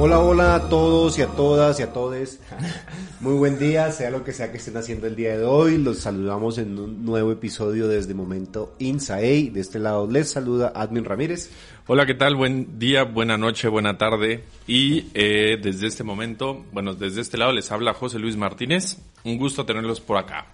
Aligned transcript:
Hola, 0.00 0.20
hola 0.20 0.54
a 0.54 0.68
todos 0.68 1.18
y 1.18 1.22
a 1.22 1.26
todas 1.26 1.80
y 1.80 1.82
a 1.82 1.92
todes. 1.92 2.38
Muy 3.20 3.34
buen 3.34 3.58
día, 3.58 3.90
sea 3.90 4.10
lo 4.10 4.22
que 4.22 4.32
sea 4.32 4.52
que 4.52 4.58
estén 4.58 4.76
haciendo 4.76 5.08
el 5.08 5.16
día 5.16 5.36
de 5.36 5.44
hoy. 5.44 5.76
Los 5.76 5.98
saludamos 5.98 6.56
en 6.58 6.78
un 6.78 7.04
nuevo 7.04 7.32
episodio 7.32 7.88
desde 7.88 8.14
Momento 8.14 8.76
Insaei. 8.78 9.50
De 9.50 9.58
este 9.58 9.80
lado 9.80 10.08
les 10.08 10.30
saluda 10.30 10.72
Admin 10.72 11.04
Ramírez. 11.04 11.50
Hola, 11.88 12.06
¿qué 12.06 12.14
tal? 12.14 12.36
Buen 12.36 12.78
día, 12.78 13.02
buena 13.02 13.36
noche, 13.36 13.66
buena 13.66 13.98
tarde. 13.98 14.44
Y 14.68 15.06
eh, 15.14 15.58
desde 15.60 15.88
este 15.88 16.04
momento, 16.04 16.64
bueno, 16.70 16.94
desde 16.94 17.20
este 17.20 17.36
lado 17.36 17.50
les 17.50 17.72
habla 17.72 17.92
José 17.92 18.20
Luis 18.20 18.36
Martínez. 18.36 18.98
Un 19.24 19.36
gusto 19.36 19.66
tenerlos 19.66 20.00
por 20.00 20.16
acá. 20.16 20.46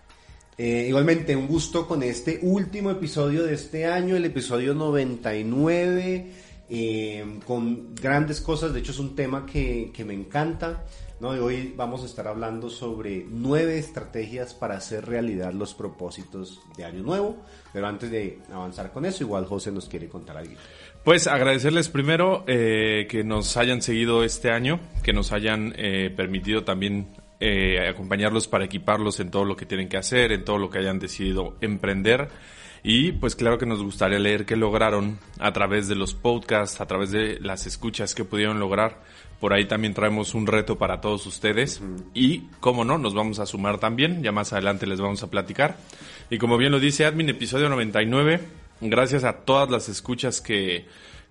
Eh, 0.57 0.87
igualmente, 0.89 1.37
un 1.37 1.49
gusto 1.49 1.87
con 1.87 2.03
este 2.03 2.39
último 2.41 2.91
episodio 2.91 3.43
de 3.43 3.53
este 3.53 3.85
año, 3.85 4.17
el 4.17 4.25
episodio 4.25 4.73
99 4.73 6.44
eh, 6.69 7.41
con 7.47 7.95
grandes 7.95 8.41
cosas. 8.41 8.73
De 8.73 8.81
hecho, 8.81 8.93
es 8.93 8.99
un 8.99 9.15
tema 9.15 9.45
que, 9.47 9.93
me 10.07 10.15
encanta. 10.15 10.85
¿no? 11.21 11.29
Hoy 11.31 11.75
vamos 11.77 12.03
a 12.03 12.07
estar 12.07 12.27
hablando 12.27 12.71
sobre 12.71 13.27
nueve 13.29 13.79
estrategias 13.79 14.55
para 14.55 14.77
hacer 14.77 15.07
realidad 15.07 15.53
los 15.53 15.75
propósitos 15.75 16.61
de 16.77 16.85
Año 16.85 17.03
Nuevo. 17.03 17.37
Pero 17.73 17.87
antes 17.87 18.11
de 18.11 18.39
avanzar 18.53 18.93
con 18.93 19.05
eso, 19.05 19.25
igual 19.25 19.47
José 19.47 19.73
nos 19.73 19.89
quiere 19.89 20.09
contar 20.09 20.39
algo. 20.39 20.55
Pues 21.05 21.27
agradecerles 21.27 21.89
primero 21.91 22.45
eh, 22.47 23.07
que 23.11 23.25
nos 23.25 23.57
hayan 23.57 23.83
seguido 23.83 24.25
este 24.25 24.51
año, 24.51 24.81
que 25.03 25.13
nos 25.13 25.33
hayan 25.33 25.75
eh, 25.77 26.13
permitido 26.17 26.65
también 26.65 27.09
acompañarlos 27.91 28.49
para 28.49 28.65
equiparlos 28.65 29.21
en 29.21 29.31
todo 29.31 29.45
lo 29.45 29.55
que 29.55 29.67
tienen 29.67 29.91
que 29.91 29.99
hacer, 29.99 30.33
en 30.33 30.47
todo 30.47 30.57
lo 30.57 30.71
que 30.71 30.79
hayan 30.79 30.99
decidido 30.99 31.57
emprender. 31.61 32.31
Y 32.87 33.13
pues 33.13 33.35
claro 33.35 33.57
que 33.57 33.65
nos 33.65 33.83
gustaría 33.83 34.19
leer 34.19 34.45
qué 34.45 34.57
lograron 34.57 35.19
a 35.39 35.55
través 35.55 35.89
de 35.89 35.95
los 35.95 36.13
podcasts, 36.13 36.83
a 36.83 36.87
través 36.87 37.11
de 37.11 37.41
las 37.41 37.67
escuchas 37.67 38.15
que 38.15 38.25
pudieron 38.25 38.61
lograr. 38.61 39.01
Por 39.41 39.55
ahí 39.55 39.65
también 39.65 39.95
traemos 39.95 40.35
un 40.35 40.47
reto 40.47 40.77
para 40.77 41.01
todos 41.01 41.25
ustedes. 41.25 41.81
Y, 42.13 42.41
como 42.61 42.85
no, 42.85 42.99
nos 42.99 43.15
vamos 43.15 43.39
a 43.39 43.47
sumar 43.47 43.79
también. 43.79 44.23
Ya 44.23 44.33
más 44.33 44.53
adelante 44.53 44.87
les 44.87 45.01
vamos 45.01 45.23
a 45.23 45.31
platicar. 45.31 45.79
Y 46.29 46.37
como 46.37 46.59
bien 46.59 46.73
lo 46.73 46.79
dice 46.79 47.07
Admin, 47.07 47.31
episodio 47.31 47.71
99. 47.71 48.41
Gracias 48.83 49.25
a 49.25 49.33
todas 49.33 49.71
las 49.71 49.89
escuchas 49.89 50.43
que, 50.43 50.87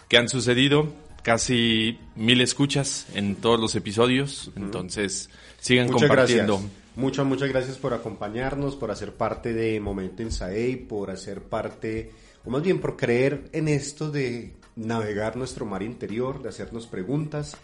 que 0.09 0.17
han 0.17 0.29
sucedido. 0.29 0.91
Casi 1.21 1.99
mil 2.15 2.41
escuchas 2.41 3.05
en 3.13 3.35
todos 3.35 3.59
los 3.59 3.75
episodios. 3.75 4.49
Entonces, 4.55 5.29
sigan 5.59 5.85
Muchas 5.85 6.09
compartiendo. 6.09 6.57
Gracias. 6.57 6.82
Muchas, 6.95 7.25
muchas 7.25 7.49
gracias 7.49 7.77
por 7.79 7.93
acompañarnos, 7.95 8.75
por 8.75 8.91
hacer 8.91 9.13
parte 9.13 9.51
de 9.51 9.79
Momento 9.79 10.21
en 10.21 10.31
Saei, 10.31 10.75
por 10.75 11.09
hacer 11.09 11.41
parte, 11.41 12.11
o 12.45 12.51
más 12.51 12.61
bien 12.61 12.79
por 12.79 12.97
creer 12.97 13.49
en 13.51 13.67
esto 13.67 14.11
de 14.11 14.53
navegar 14.75 15.35
nuestro 15.35 15.65
mar 15.65 15.81
interior, 15.81 16.43
de 16.43 16.49
hacernos 16.49 16.85
preguntas. 16.85 17.57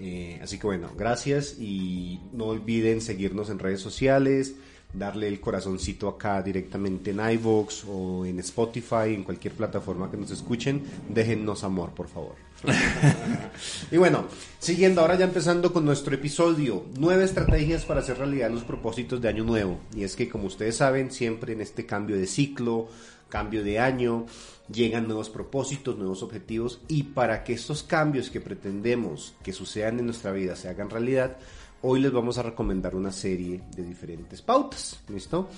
Eh, 0.00 0.38
así 0.40 0.58
que 0.58 0.66
bueno, 0.68 0.92
gracias 0.96 1.56
y 1.58 2.20
no 2.32 2.44
olviden 2.46 3.00
seguirnos 3.00 3.50
en 3.50 3.58
redes 3.58 3.80
sociales, 3.80 4.54
darle 4.92 5.28
el 5.28 5.40
corazoncito 5.40 6.08
acá 6.08 6.42
directamente 6.42 7.10
en 7.10 7.20
iVoox 7.20 7.84
o 7.88 8.24
en 8.24 8.38
Spotify, 8.40 9.14
en 9.14 9.24
cualquier 9.24 9.54
plataforma 9.54 10.10
que 10.10 10.16
nos 10.16 10.30
escuchen. 10.30 10.82
Déjennos 11.08 11.64
amor, 11.64 11.90
por 11.90 12.08
favor. 12.08 12.34
y 13.92 13.96
bueno, 13.96 14.24
siguiendo 14.58 15.00
ahora 15.00 15.16
ya 15.16 15.24
empezando 15.24 15.72
con 15.72 15.84
nuestro 15.84 16.14
episodio, 16.14 16.84
nueve 16.98 17.24
estrategias 17.24 17.84
para 17.84 18.00
hacer 18.00 18.18
realidad 18.18 18.50
los 18.50 18.64
propósitos 18.64 19.20
de 19.20 19.28
año 19.28 19.44
nuevo. 19.44 19.78
Y 19.94 20.04
es 20.04 20.16
que 20.16 20.28
como 20.28 20.46
ustedes 20.46 20.76
saben, 20.76 21.10
siempre 21.12 21.52
en 21.52 21.60
este 21.60 21.86
cambio 21.86 22.16
de 22.16 22.26
ciclo, 22.26 22.88
cambio 23.28 23.62
de 23.62 23.78
año, 23.78 24.26
llegan 24.72 25.06
nuevos 25.06 25.30
propósitos, 25.30 25.96
nuevos 25.96 26.22
objetivos 26.22 26.80
y 26.88 27.04
para 27.04 27.44
que 27.44 27.52
estos 27.52 27.82
cambios 27.82 28.30
que 28.30 28.40
pretendemos 28.40 29.34
que 29.42 29.52
sucedan 29.52 29.98
en 29.98 30.06
nuestra 30.06 30.32
vida 30.32 30.56
se 30.56 30.68
hagan 30.68 30.90
realidad, 30.90 31.36
hoy 31.82 32.00
les 32.00 32.12
vamos 32.12 32.38
a 32.38 32.42
recomendar 32.42 32.94
una 32.94 33.12
serie 33.12 33.62
de 33.74 33.82
diferentes 33.82 34.42
pautas, 34.42 35.00
¿listo? 35.08 35.48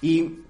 Y 0.00 0.40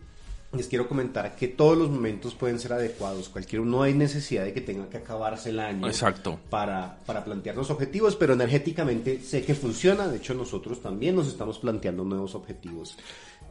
les 0.52 0.68
quiero 0.68 0.88
comentar 0.88 1.34
que 1.36 1.48
todos 1.48 1.76
los 1.76 1.90
momentos 1.90 2.34
pueden 2.34 2.58
ser 2.58 2.72
adecuados. 2.72 3.28
Cualquier 3.28 3.62
no 3.62 3.82
hay 3.82 3.94
necesidad 3.94 4.44
de 4.44 4.52
que 4.52 4.60
tenga 4.60 4.88
que 4.88 4.98
acabarse 4.98 5.50
el 5.50 5.60
año 5.60 5.86
Exacto. 5.86 6.38
Para, 6.48 6.98
para 7.04 7.24
plantearnos 7.24 7.70
objetivos, 7.70 8.16
pero 8.16 8.34
energéticamente 8.34 9.20
sé 9.20 9.44
que 9.44 9.54
funciona. 9.54 10.08
De 10.08 10.18
hecho, 10.18 10.34
nosotros 10.34 10.80
también 10.80 11.16
nos 11.16 11.28
estamos 11.28 11.58
planteando 11.58 12.04
nuevos 12.04 12.34
objetivos 12.34 12.96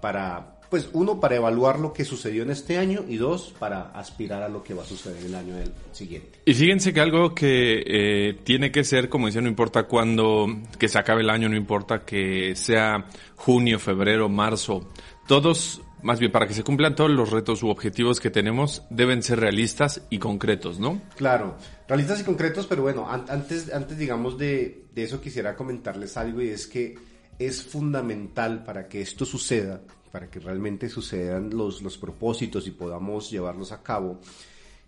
para, 0.01 0.54
pues, 0.69 0.89
uno, 0.93 1.19
para 1.19 1.35
evaluar 1.35 1.79
lo 1.79 1.93
que 1.93 2.05
sucedió 2.05 2.43
en 2.43 2.51
este 2.51 2.77
año 2.77 3.03
y 3.07 3.17
dos, 3.17 3.53
para 3.59 3.91
aspirar 3.91 4.43
a 4.43 4.49
lo 4.49 4.63
que 4.63 4.73
va 4.73 4.83
a 4.83 4.85
suceder 4.85 5.25
el 5.25 5.35
año 5.35 5.55
del 5.55 5.71
siguiente. 5.91 6.39
Y 6.45 6.53
fíjense 6.53 6.93
que 6.93 6.99
algo 6.99 7.33
que 7.33 7.83
eh, 7.85 8.39
tiene 8.43 8.71
que 8.71 8.83
ser, 8.83 9.09
como 9.09 9.27
decía, 9.27 9.41
no 9.41 9.49
importa 9.49 9.83
cuándo, 9.83 10.47
que 10.77 10.87
se 10.87 10.99
acabe 10.99 11.21
el 11.21 11.29
año, 11.29 11.49
no 11.49 11.55
importa 11.55 12.05
que 12.05 12.55
sea 12.55 13.05
junio, 13.35 13.79
febrero, 13.79 14.29
marzo, 14.29 14.89
todos 15.27 15.81
más 16.05 16.19
bien 16.19 16.31
para 16.31 16.45
que 16.45 16.53
se 16.53 16.63
cumplan 16.63 16.93
todos 16.93 17.09
los 17.09 17.31
retos 17.31 17.63
u 17.63 17.69
objetivos 17.69 18.19
que 18.19 18.29
tenemos, 18.29 18.83
deben 18.91 19.23
ser 19.23 19.39
realistas 19.39 20.03
y 20.11 20.19
concretos, 20.19 20.79
¿no? 20.79 21.01
Claro, 21.15 21.57
realistas 21.87 22.21
y 22.21 22.23
concretos, 22.23 22.67
pero 22.67 22.83
bueno, 22.83 23.09
an 23.09 23.25
antes, 23.27 23.73
antes 23.73 23.97
digamos 23.97 24.37
de, 24.37 24.85
de, 24.93 25.03
eso 25.03 25.19
quisiera 25.19 25.55
comentarles 25.55 26.15
algo 26.15 26.43
y 26.43 26.49
es 26.49 26.67
que 26.67 26.95
es 27.39 27.63
fundamental 27.63 28.63
para 28.63 28.87
que 28.87 29.01
esto 29.01 29.25
suceda, 29.25 29.81
para 30.15 30.31
que 30.31 30.39
realmente 30.39 30.87
sucedan 30.87 31.49
los, 31.49 31.81
los 31.81 31.97
propósitos 31.97 32.67
y 32.67 32.71
podamos 32.71 33.29
llevarlos 33.29 33.73
a 33.73 33.83
cabo, 33.83 34.21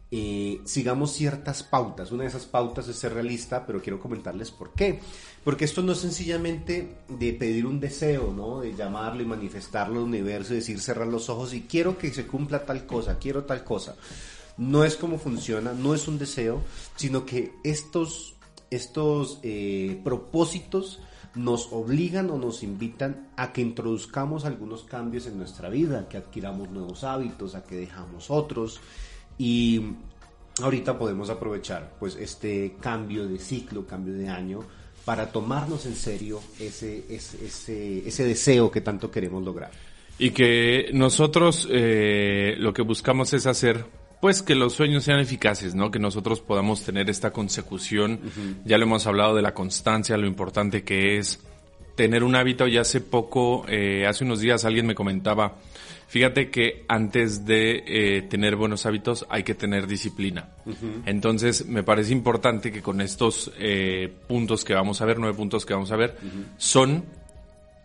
eh, 0.09 0.61
sigamos 0.63 1.11
ciertas 1.11 1.63
pautas. 1.63 2.13
Una 2.13 2.23
de 2.23 2.29
esas 2.29 2.45
pautas 2.45 2.87
es 2.87 2.95
ser 2.95 3.13
realista, 3.13 3.65
pero 3.65 3.81
quiero 3.81 3.99
comentarles 3.99 4.51
por 4.51 4.71
qué. 4.71 5.01
Porque 5.43 5.65
esto 5.65 5.81
no 5.81 5.91
es 5.91 5.97
sencillamente 5.97 6.99
de 7.09 7.33
pedir 7.33 7.65
un 7.65 7.81
deseo, 7.81 8.33
¿no? 8.33 8.61
De 8.61 8.73
llamarlo 8.73 9.21
y 9.21 9.25
manifestarlo 9.25 9.99
al 9.99 10.05
universo 10.05 10.53
y 10.53 10.57
decir 10.59 10.79
cerrar 10.79 11.07
los 11.07 11.27
ojos 11.27 11.53
y 11.53 11.63
quiero 11.63 11.97
que 11.97 12.13
se 12.13 12.25
cumpla 12.25 12.65
tal 12.65 12.85
cosa, 12.85 13.19
quiero 13.19 13.43
tal 13.43 13.65
cosa. 13.65 13.97
No 14.55 14.85
es 14.85 14.95
como 14.95 15.19
funciona, 15.19 15.73
no 15.73 15.93
es 15.93 16.07
un 16.07 16.17
deseo, 16.17 16.63
sino 16.95 17.25
que 17.25 17.51
estos, 17.65 18.35
estos 18.69 19.39
eh, 19.43 19.99
propósitos 20.05 21.01
nos 21.37 21.71
obligan 21.71 22.29
o 22.29 22.37
nos 22.37 22.63
invitan 22.63 23.29
a 23.37 23.53
que 23.53 23.61
introduzcamos 23.61 24.45
algunos 24.45 24.83
cambios 24.83 25.27
en 25.27 25.37
nuestra 25.37 25.69
vida, 25.69 26.09
que 26.09 26.17
adquiramos 26.17 26.69
nuevos 26.69 27.03
hábitos, 27.03 27.55
a 27.55 27.63
que 27.63 27.75
dejamos 27.75 28.29
otros 28.29 28.79
y 29.37 29.81
ahorita 30.61 30.97
podemos 30.97 31.29
aprovechar 31.29 31.93
pues 31.99 32.15
este 32.15 32.75
cambio 32.81 33.27
de 33.27 33.37
ciclo, 33.39 33.85
cambio 33.85 34.13
de 34.15 34.27
año 34.27 34.59
para 35.05 35.31
tomarnos 35.31 35.85
en 35.85 35.95
serio 35.95 36.41
ese, 36.59 37.05
ese, 37.09 37.45
ese, 37.45 38.07
ese 38.07 38.25
deseo 38.25 38.69
que 38.69 38.81
tanto 38.81 39.09
queremos 39.09 39.43
lograr. 39.43 39.71
Y 40.19 40.31
que 40.31 40.89
nosotros 40.93 41.67
eh, 41.71 42.55
lo 42.57 42.73
que 42.73 42.81
buscamos 42.81 43.31
es 43.33 43.45
hacer 43.45 43.85
pues 44.19 44.41
que 44.41 44.55
los 44.55 44.73
sueños 44.73 45.03
sean 45.03 45.19
eficaces, 45.19 45.75
¿no? 45.75 45.91
Que 45.91 45.99
nosotros 45.99 46.41
podamos 46.41 46.83
tener 46.83 47.09
esta 47.09 47.31
consecución. 47.31 48.19
Uh 48.23 48.27
-huh. 48.27 48.55
Ya 48.65 48.77
lo 48.77 48.85
hemos 48.85 49.05
hablado 49.05 49.35
de 49.35 49.41
la 49.41 49.53
constancia, 49.53 50.17
lo 50.17 50.27
importante 50.27 50.83
que 50.83 51.17
es 51.17 51.39
tener 51.95 52.23
un 52.23 52.35
hábito. 52.35 52.67
Y 52.67 52.77
hace 52.77 53.01
poco, 53.01 53.65
eh, 53.67 54.05
hace 54.07 54.23
unos 54.23 54.39
días 54.39 54.65
alguien 54.65 54.87
me 54.87 54.95
comentaba, 54.95 55.57
fíjate 56.07 56.49
que 56.49 56.85
antes 56.87 57.45
de 57.45 57.83
eh, 57.85 58.21
tener 58.23 58.55
buenos 58.55 58.85
hábitos 58.85 59.25
hay 59.29 59.43
que 59.43 59.53
tener 59.53 59.85
disciplina. 59.85 60.49
Uh 60.65 60.71
-huh. 60.71 61.01
Entonces 61.05 61.67
me 61.67 61.83
parece 61.83 62.11
importante 62.11 62.71
que 62.71 62.81
con 62.81 63.01
estos 63.01 63.51
eh, 63.59 64.11
puntos 64.27 64.63
que 64.65 64.73
vamos 64.73 64.99
a 65.01 65.05
ver, 65.05 65.19
nueve 65.19 65.35
puntos 65.35 65.65
que 65.65 65.73
vamos 65.73 65.91
a 65.91 65.95
ver, 65.95 66.17
uh 66.21 66.25
-huh. 66.25 66.45
son 66.57 67.03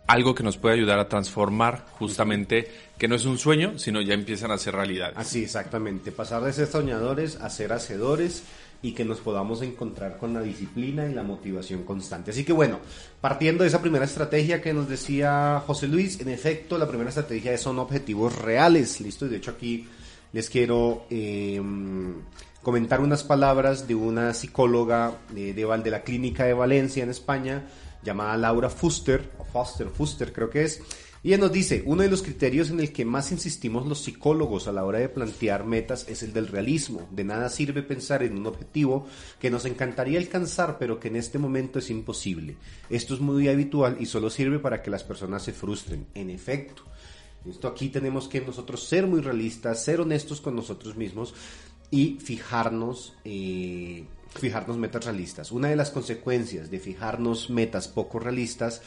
algo 0.06 0.34
que 0.34 0.42
nos 0.42 0.58
puede 0.58 0.74
ayudar 0.74 0.98
a 0.98 1.08
transformar 1.08 1.86
justamente 1.98 2.70
que 2.98 3.08
no 3.08 3.14
es 3.14 3.24
un 3.24 3.38
sueño, 3.38 3.78
sino 3.78 4.00
ya 4.00 4.14
empiezan 4.14 4.50
a 4.50 4.58
ser 4.58 4.74
realidad. 4.74 5.12
Así, 5.16 5.44
exactamente. 5.44 6.12
Pasar 6.12 6.42
de 6.42 6.52
ser 6.52 6.66
soñadores 6.66 7.36
a 7.36 7.50
ser 7.50 7.72
hacedores 7.72 8.44
y 8.82 8.92
que 8.92 9.04
nos 9.04 9.20
podamos 9.20 9.62
encontrar 9.62 10.18
con 10.18 10.34
la 10.34 10.42
disciplina 10.42 11.06
y 11.06 11.14
la 11.14 11.22
motivación 11.22 11.84
constante. 11.84 12.32
Así 12.32 12.44
que 12.44 12.52
bueno, 12.52 12.80
partiendo 13.20 13.62
de 13.62 13.68
esa 13.68 13.80
primera 13.80 14.04
estrategia 14.04 14.60
que 14.60 14.74
nos 14.74 14.88
decía 14.88 15.62
José 15.64 15.86
Luis, 15.86 16.20
en 16.20 16.28
efecto, 16.28 16.76
la 16.78 16.88
primera 16.88 17.08
estrategia 17.08 17.56
son 17.58 17.78
objetivos 17.78 18.36
reales, 18.36 19.00
listo, 19.00 19.26
y 19.26 19.28
de 19.28 19.36
hecho 19.36 19.52
aquí 19.52 19.86
les 20.32 20.50
quiero 20.50 21.06
em, 21.10 22.14
comentar 22.60 23.00
unas 23.00 23.22
palabras 23.22 23.86
de 23.86 23.94
una 23.94 24.34
psicóloga 24.34 25.12
de, 25.30 25.54
de, 25.54 25.64
de 25.64 25.90
la 25.90 26.02
clínica 26.02 26.44
de 26.44 26.54
Valencia 26.54 27.04
en 27.04 27.10
España, 27.10 27.64
llamada 28.02 28.36
Laura 28.36 28.70
Fuster, 28.70 29.30
o 29.38 29.44
Foster, 29.44 29.88
Fuster 29.88 30.32
creo 30.32 30.50
que 30.50 30.64
es, 30.64 30.82
y 31.24 31.28
ella 31.28 31.38
nos 31.38 31.52
dice, 31.52 31.84
uno 31.86 32.02
de 32.02 32.08
los 32.08 32.20
criterios 32.20 32.70
en 32.70 32.80
el 32.80 32.92
que 32.92 33.04
más 33.04 33.30
insistimos 33.30 33.86
los 33.86 34.02
psicólogos 34.02 34.66
a 34.66 34.72
la 34.72 34.84
hora 34.84 34.98
de 34.98 35.08
plantear 35.08 35.64
metas 35.64 36.08
es 36.08 36.24
el 36.24 36.32
del 36.32 36.48
realismo. 36.48 37.08
De 37.12 37.22
nada 37.22 37.48
sirve 37.48 37.84
pensar 37.84 38.24
en 38.24 38.36
un 38.36 38.46
objetivo 38.48 39.06
que 39.38 39.48
nos 39.48 39.64
encantaría 39.64 40.18
alcanzar, 40.18 40.78
pero 40.78 40.98
que 40.98 41.06
en 41.08 41.14
este 41.14 41.38
momento 41.38 41.78
es 41.78 41.90
imposible. 41.90 42.56
Esto 42.90 43.14
es 43.14 43.20
muy 43.20 43.48
habitual 43.48 43.98
y 44.00 44.06
solo 44.06 44.30
sirve 44.30 44.58
para 44.58 44.82
que 44.82 44.90
las 44.90 45.04
personas 45.04 45.44
se 45.44 45.52
frustren. 45.52 46.06
En 46.16 46.28
efecto, 46.28 46.82
esto 47.48 47.68
aquí 47.68 47.88
tenemos 47.88 48.26
que 48.26 48.40
nosotros 48.40 48.82
ser 48.82 49.06
muy 49.06 49.20
realistas, 49.20 49.84
ser 49.84 50.00
honestos 50.00 50.40
con 50.40 50.56
nosotros 50.56 50.96
mismos 50.96 51.34
y 51.92 52.18
fijarnos, 52.20 53.14
eh, 53.24 54.06
fijarnos 54.34 54.78
metas 54.78 55.04
realistas. 55.04 55.52
Una 55.52 55.68
de 55.68 55.76
las 55.76 55.90
consecuencias 55.90 56.70
de 56.70 56.78
fijarnos 56.78 57.50
metas 57.50 57.88
poco 57.88 58.18
realistas 58.18 58.82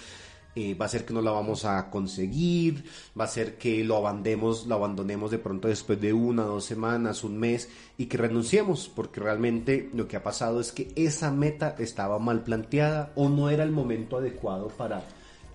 eh, 0.57 0.74
va 0.74 0.86
a 0.86 0.89
ser 0.89 1.06
que 1.06 1.13
no 1.13 1.21
la 1.21 1.31
vamos 1.31 1.65
a 1.65 1.89
conseguir, 1.89 2.86
va 3.19 3.25
a 3.25 3.27
ser 3.27 3.57
que 3.57 3.83
lo 3.83 3.97
abandonemos, 3.97 4.65
lo 4.68 4.75
abandonemos 4.75 5.30
de 5.30 5.38
pronto 5.38 5.68
después 5.68 6.00
de 6.00 6.13
una, 6.13 6.44
dos 6.44 6.63
semanas, 6.63 7.25
un 7.25 7.38
mes 7.38 7.69
y 7.97 8.06
que 8.06 8.15
renunciemos, 8.15 8.88
porque 8.88 9.19
realmente 9.19 9.89
lo 9.94 10.07
que 10.07 10.15
ha 10.15 10.24
pasado 10.24 10.62
es 10.62 10.71
que 10.71 10.94
esa 10.95 11.30
meta 11.30 11.75
estaba 11.77 12.19
mal 12.19 12.44
planteada 12.44 13.12
o 13.15 13.27
no 13.27 13.50
era 13.50 13.63
el 13.63 13.71
momento 13.71 14.18
adecuado 14.18 14.69
para, 14.69 15.03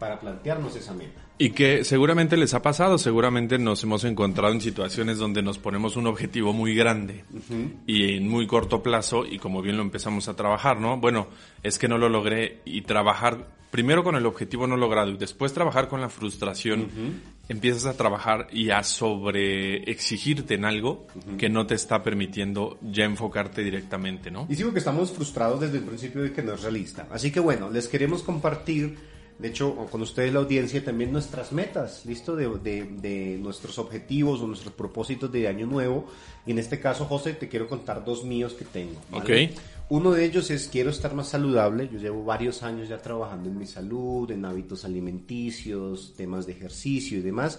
para 0.00 0.18
plantearnos 0.18 0.74
esa 0.74 0.94
meta. 0.94 1.20
Y 1.38 1.50
que 1.50 1.84
seguramente 1.84 2.36
les 2.36 2.54
ha 2.54 2.62
pasado, 2.62 2.98
seguramente 2.98 3.58
nos 3.58 3.82
hemos 3.84 4.02
encontrado 4.04 4.52
en 4.52 4.60
situaciones 4.60 5.18
donde 5.18 5.42
nos 5.42 5.58
ponemos 5.58 5.96
un 5.96 6.06
objetivo 6.06 6.52
muy 6.52 6.74
grande 6.74 7.24
y 7.86 8.14
en 8.14 8.28
muy 8.28 8.46
corto 8.46 8.82
plazo 8.82 9.24
y 9.24 9.38
como 9.38 9.62
bien 9.62 9.76
lo 9.76 9.82
empezamos 9.82 10.26
a 10.28 10.34
trabajar, 10.34 10.80
¿no? 10.80 10.98
Bueno, 10.98 11.28
es 11.62 11.78
que 11.78 11.86
no 11.86 11.98
lo 11.98 12.08
logré 12.08 12.60
y 12.64 12.82
trabajar 12.82 13.46
primero 13.70 14.02
con 14.02 14.16
el 14.16 14.26
objetivo 14.26 14.66
no 14.66 14.76
logrado 14.76 15.10
y 15.10 15.16
después 15.16 15.52
trabajar 15.52 15.88
con 15.88 16.00
la 16.00 16.08
frustración, 16.08 16.88
empiezas 17.48 17.86
a 17.86 17.96
trabajar 17.96 18.48
y 18.52 18.70
a 18.70 18.82
sobre 18.82 19.90
exigirte 19.90 20.54
en 20.54 20.64
algo 20.64 21.06
que 21.38 21.48
no 21.48 21.66
te 21.66 21.74
está 21.74 22.02
permitiendo 22.02 22.78
ya 22.82 23.04
enfocarte 23.04 23.62
directamente, 23.62 24.30
¿no? 24.30 24.46
Y 24.48 24.56
digo 24.56 24.72
que 24.72 24.78
estamos 24.78 25.12
frustrados 25.12 25.60
desde 25.60 25.78
el 25.78 25.84
principio 25.84 26.22
de 26.22 26.32
que 26.32 26.42
no 26.42 26.54
es 26.54 26.62
realista. 26.62 27.06
Así 27.10 27.30
que 27.30 27.40
bueno, 27.40 27.70
les 27.70 27.86
queremos 27.86 28.22
compartir 28.22 28.98
de 29.40 29.48
hecho, 29.48 29.74
con 29.90 30.02
ustedes 30.02 30.32
la 30.32 30.40
audiencia 30.40 30.84
también 30.84 31.12
nuestras 31.12 31.50
metas, 31.50 32.04
¿listo? 32.04 32.36
De, 32.36 32.46
de, 32.58 32.84
de, 32.84 33.38
nuestros 33.38 33.78
objetivos 33.78 34.42
o 34.42 34.46
nuestros 34.46 34.74
propósitos 34.74 35.32
de 35.32 35.48
año 35.48 35.66
nuevo. 35.66 36.06
Y 36.46 36.50
en 36.50 36.58
este 36.58 36.78
caso, 36.78 37.06
José, 37.06 37.32
te 37.32 37.48
quiero 37.48 37.66
contar 37.66 38.04
dos 38.04 38.22
míos 38.22 38.52
que 38.52 38.66
tengo. 38.66 39.00
¿vale? 39.10 39.46
Ok. 39.46 39.58
Uno 39.88 40.12
de 40.12 40.24
ellos 40.24 40.50
es 40.50 40.68
quiero 40.68 40.90
estar 40.90 41.14
más 41.14 41.28
saludable. 41.28 41.88
Yo 41.90 41.98
llevo 41.98 42.22
varios 42.22 42.62
años 42.62 42.88
ya 42.88 42.98
trabajando 42.98 43.48
en 43.48 43.58
mi 43.58 43.66
salud, 43.66 44.30
en 44.30 44.44
hábitos 44.44 44.84
alimenticios, 44.84 46.12
temas 46.16 46.46
de 46.46 46.52
ejercicio 46.52 47.18
y 47.18 47.22
demás. 47.22 47.58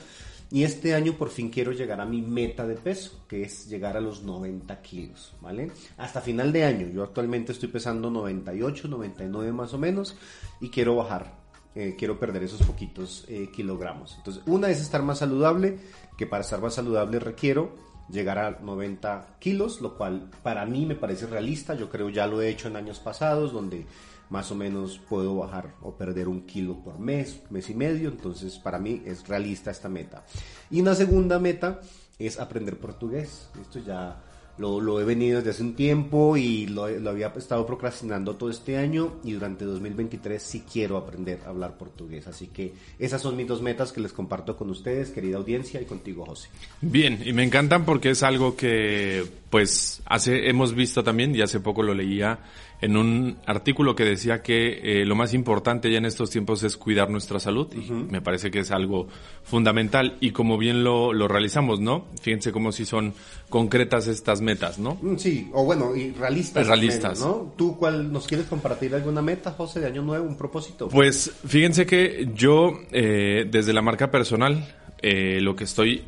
Y 0.51 0.63
este 0.63 0.93
año 0.93 1.13
por 1.13 1.29
fin 1.29 1.49
quiero 1.49 1.71
llegar 1.71 1.99
a 1.99 2.05
mi 2.05 2.21
meta 2.21 2.67
de 2.67 2.75
peso, 2.75 3.23
que 3.27 3.41
es 3.41 3.67
llegar 3.69 3.97
a 3.97 4.01
los 4.01 4.21
90 4.23 4.81
kilos, 4.81 5.33
¿vale? 5.41 5.71
Hasta 5.97 6.21
final 6.21 6.51
de 6.51 6.65
año. 6.65 6.87
Yo 6.93 7.03
actualmente 7.03 7.53
estoy 7.53 7.69
pesando 7.69 8.11
98, 8.11 8.87
99 8.87 9.51
más 9.51 9.73
o 9.73 9.77
menos 9.77 10.15
y 10.59 10.69
quiero 10.69 10.95
bajar 10.95 11.40
eh, 11.73 11.95
quiero 11.97 12.19
perder 12.19 12.44
esos 12.44 12.62
poquitos 12.63 13.25
eh, 13.27 13.50
kilogramos. 13.53 14.15
Entonces, 14.18 14.44
una 14.45 14.69
es 14.69 14.81
estar 14.81 15.03
más 15.03 15.19
saludable, 15.19 15.79
que 16.18 16.27
para 16.27 16.41
estar 16.41 16.62
más 16.62 16.73
saludable 16.73 17.19
requiero 17.19 17.75
llegar 18.09 18.39
a 18.39 18.51
90 18.59 19.38
kilos, 19.39 19.79
lo 19.79 19.95
cual 19.97 20.29
para 20.44 20.65
mí 20.65 20.85
me 20.85 20.95
parece 20.95 21.27
realista. 21.27 21.73
Yo 21.75 21.89
creo 21.89 22.09
ya 22.09 22.27
lo 22.27 22.41
he 22.41 22.50
hecho 22.50 22.68
en 22.68 22.75
años 22.75 23.00
pasados, 23.00 23.53
donde 23.53 23.85
más 24.29 24.51
o 24.51 24.56
menos 24.56 25.00
puedo 25.09 25.35
bajar 25.35 25.75
o 25.81 25.94
perder 25.95 26.27
un 26.27 26.45
kilo 26.45 26.81
por 26.83 27.00
mes, 27.00 27.41
mes 27.50 27.69
y 27.69 27.74
medio. 27.74 28.09
Entonces, 28.09 28.59
para 28.59 28.77
mí 28.77 29.01
es 29.06 29.27
realista 29.27 29.71
esta 29.71 29.89
meta. 29.89 30.25
Y 30.69 30.81
una 30.81 30.95
segunda 30.95 31.39
meta 31.39 31.79
es 32.19 32.39
aprender 32.39 32.77
portugués. 32.77 33.50
Esto 33.62 33.79
ya 33.79 34.21
lo, 34.69 35.01
he 35.01 35.03
venido 35.03 35.37
desde 35.37 35.51
hace 35.51 35.63
un 35.63 35.75
tiempo 35.75 36.37
y 36.37 36.67
lo, 36.67 36.87
lo, 36.87 37.09
había 37.09 37.27
estado 37.27 37.65
procrastinando 37.65 38.35
todo 38.35 38.49
este 38.49 38.77
año 38.77 39.15
y 39.23 39.33
durante 39.33 39.65
2023 39.65 40.41
sí 40.41 40.63
quiero 40.71 40.97
aprender 40.97 41.39
a 41.45 41.49
hablar 41.49 41.77
portugués. 41.77 42.27
Así 42.27 42.47
que 42.47 42.73
esas 42.99 43.21
son 43.21 43.35
mis 43.35 43.47
dos 43.47 43.61
metas 43.61 43.91
que 43.91 44.01
les 44.01 44.13
comparto 44.13 44.55
con 44.55 44.69
ustedes, 44.69 45.09
querida 45.09 45.37
audiencia, 45.37 45.81
y 45.81 45.85
contigo, 45.85 46.25
José. 46.25 46.49
Bien, 46.81 47.21
y 47.25 47.33
me 47.33 47.43
encantan 47.43 47.85
porque 47.85 48.11
es 48.11 48.23
algo 48.23 48.55
que 48.55 49.25
pues 49.49 50.01
hace, 50.05 50.49
hemos 50.49 50.73
visto 50.73 51.03
también 51.03 51.35
y 51.35 51.41
hace 51.41 51.59
poco 51.59 51.83
lo 51.83 51.93
leía 51.93 52.39
en 52.81 52.97
un 52.97 53.37
artículo 53.45 53.95
que 53.95 54.03
decía 54.03 54.41
que 54.41 55.01
eh, 55.01 55.05
lo 55.05 55.15
más 55.15 55.33
importante 55.33 55.91
ya 55.91 55.99
en 55.99 56.05
estos 56.05 56.31
tiempos 56.31 56.63
es 56.63 56.77
cuidar 56.77 57.09
nuestra 57.09 57.39
salud 57.39 57.67
y 57.73 57.91
me 57.91 58.21
parece 58.21 58.49
que 58.49 58.59
es 58.59 58.71
algo 58.71 59.07
fundamental 59.43 60.17
y 60.19 60.31
como 60.31 60.57
bien 60.57 60.83
lo, 60.83 61.13
lo 61.13 61.27
realizamos, 61.27 61.79
¿no? 61.79 62.07
Fíjense 62.21 62.51
cómo 62.51 62.71
si 62.71 62.85
son 62.85 63.13
concretas 63.49 64.07
estas 64.07 64.41
metas, 64.41 64.79
¿no? 64.79 64.97
Sí, 65.17 65.49
o 65.53 65.63
bueno, 65.63 65.95
y 65.95 66.11
realistas. 66.11 66.65
Realistas. 66.65 67.19
Menos, 67.19 67.37
¿no? 67.37 67.53
¿Tú 67.55 67.77
cuál 67.77 68.11
nos 68.11 68.27
quieres 68.27 68.47
compartir 68.47 68.95
alguna 68.95 69.21
meta, 69.21 69.51
José, 69.51 69.79
de 69.79 69.87
año 69.87 70.01
nuevo, 70.01 70.25
un 70.25 70.37
propósito? 70.37 70.87
Pues 70.87 71.31
fíjense 71.45 71.85
que 71.85 72.29
yo 72.33 72.79
eh, 72.91 73.47
desde 73.49 73.73
la 73.73 73.81
marca 73.81 74.09
personal 74.09 74.65
eh, 75.01 75.39
lo 75.41 75.55
que 75.55 75.65
estoy 75.65 76.03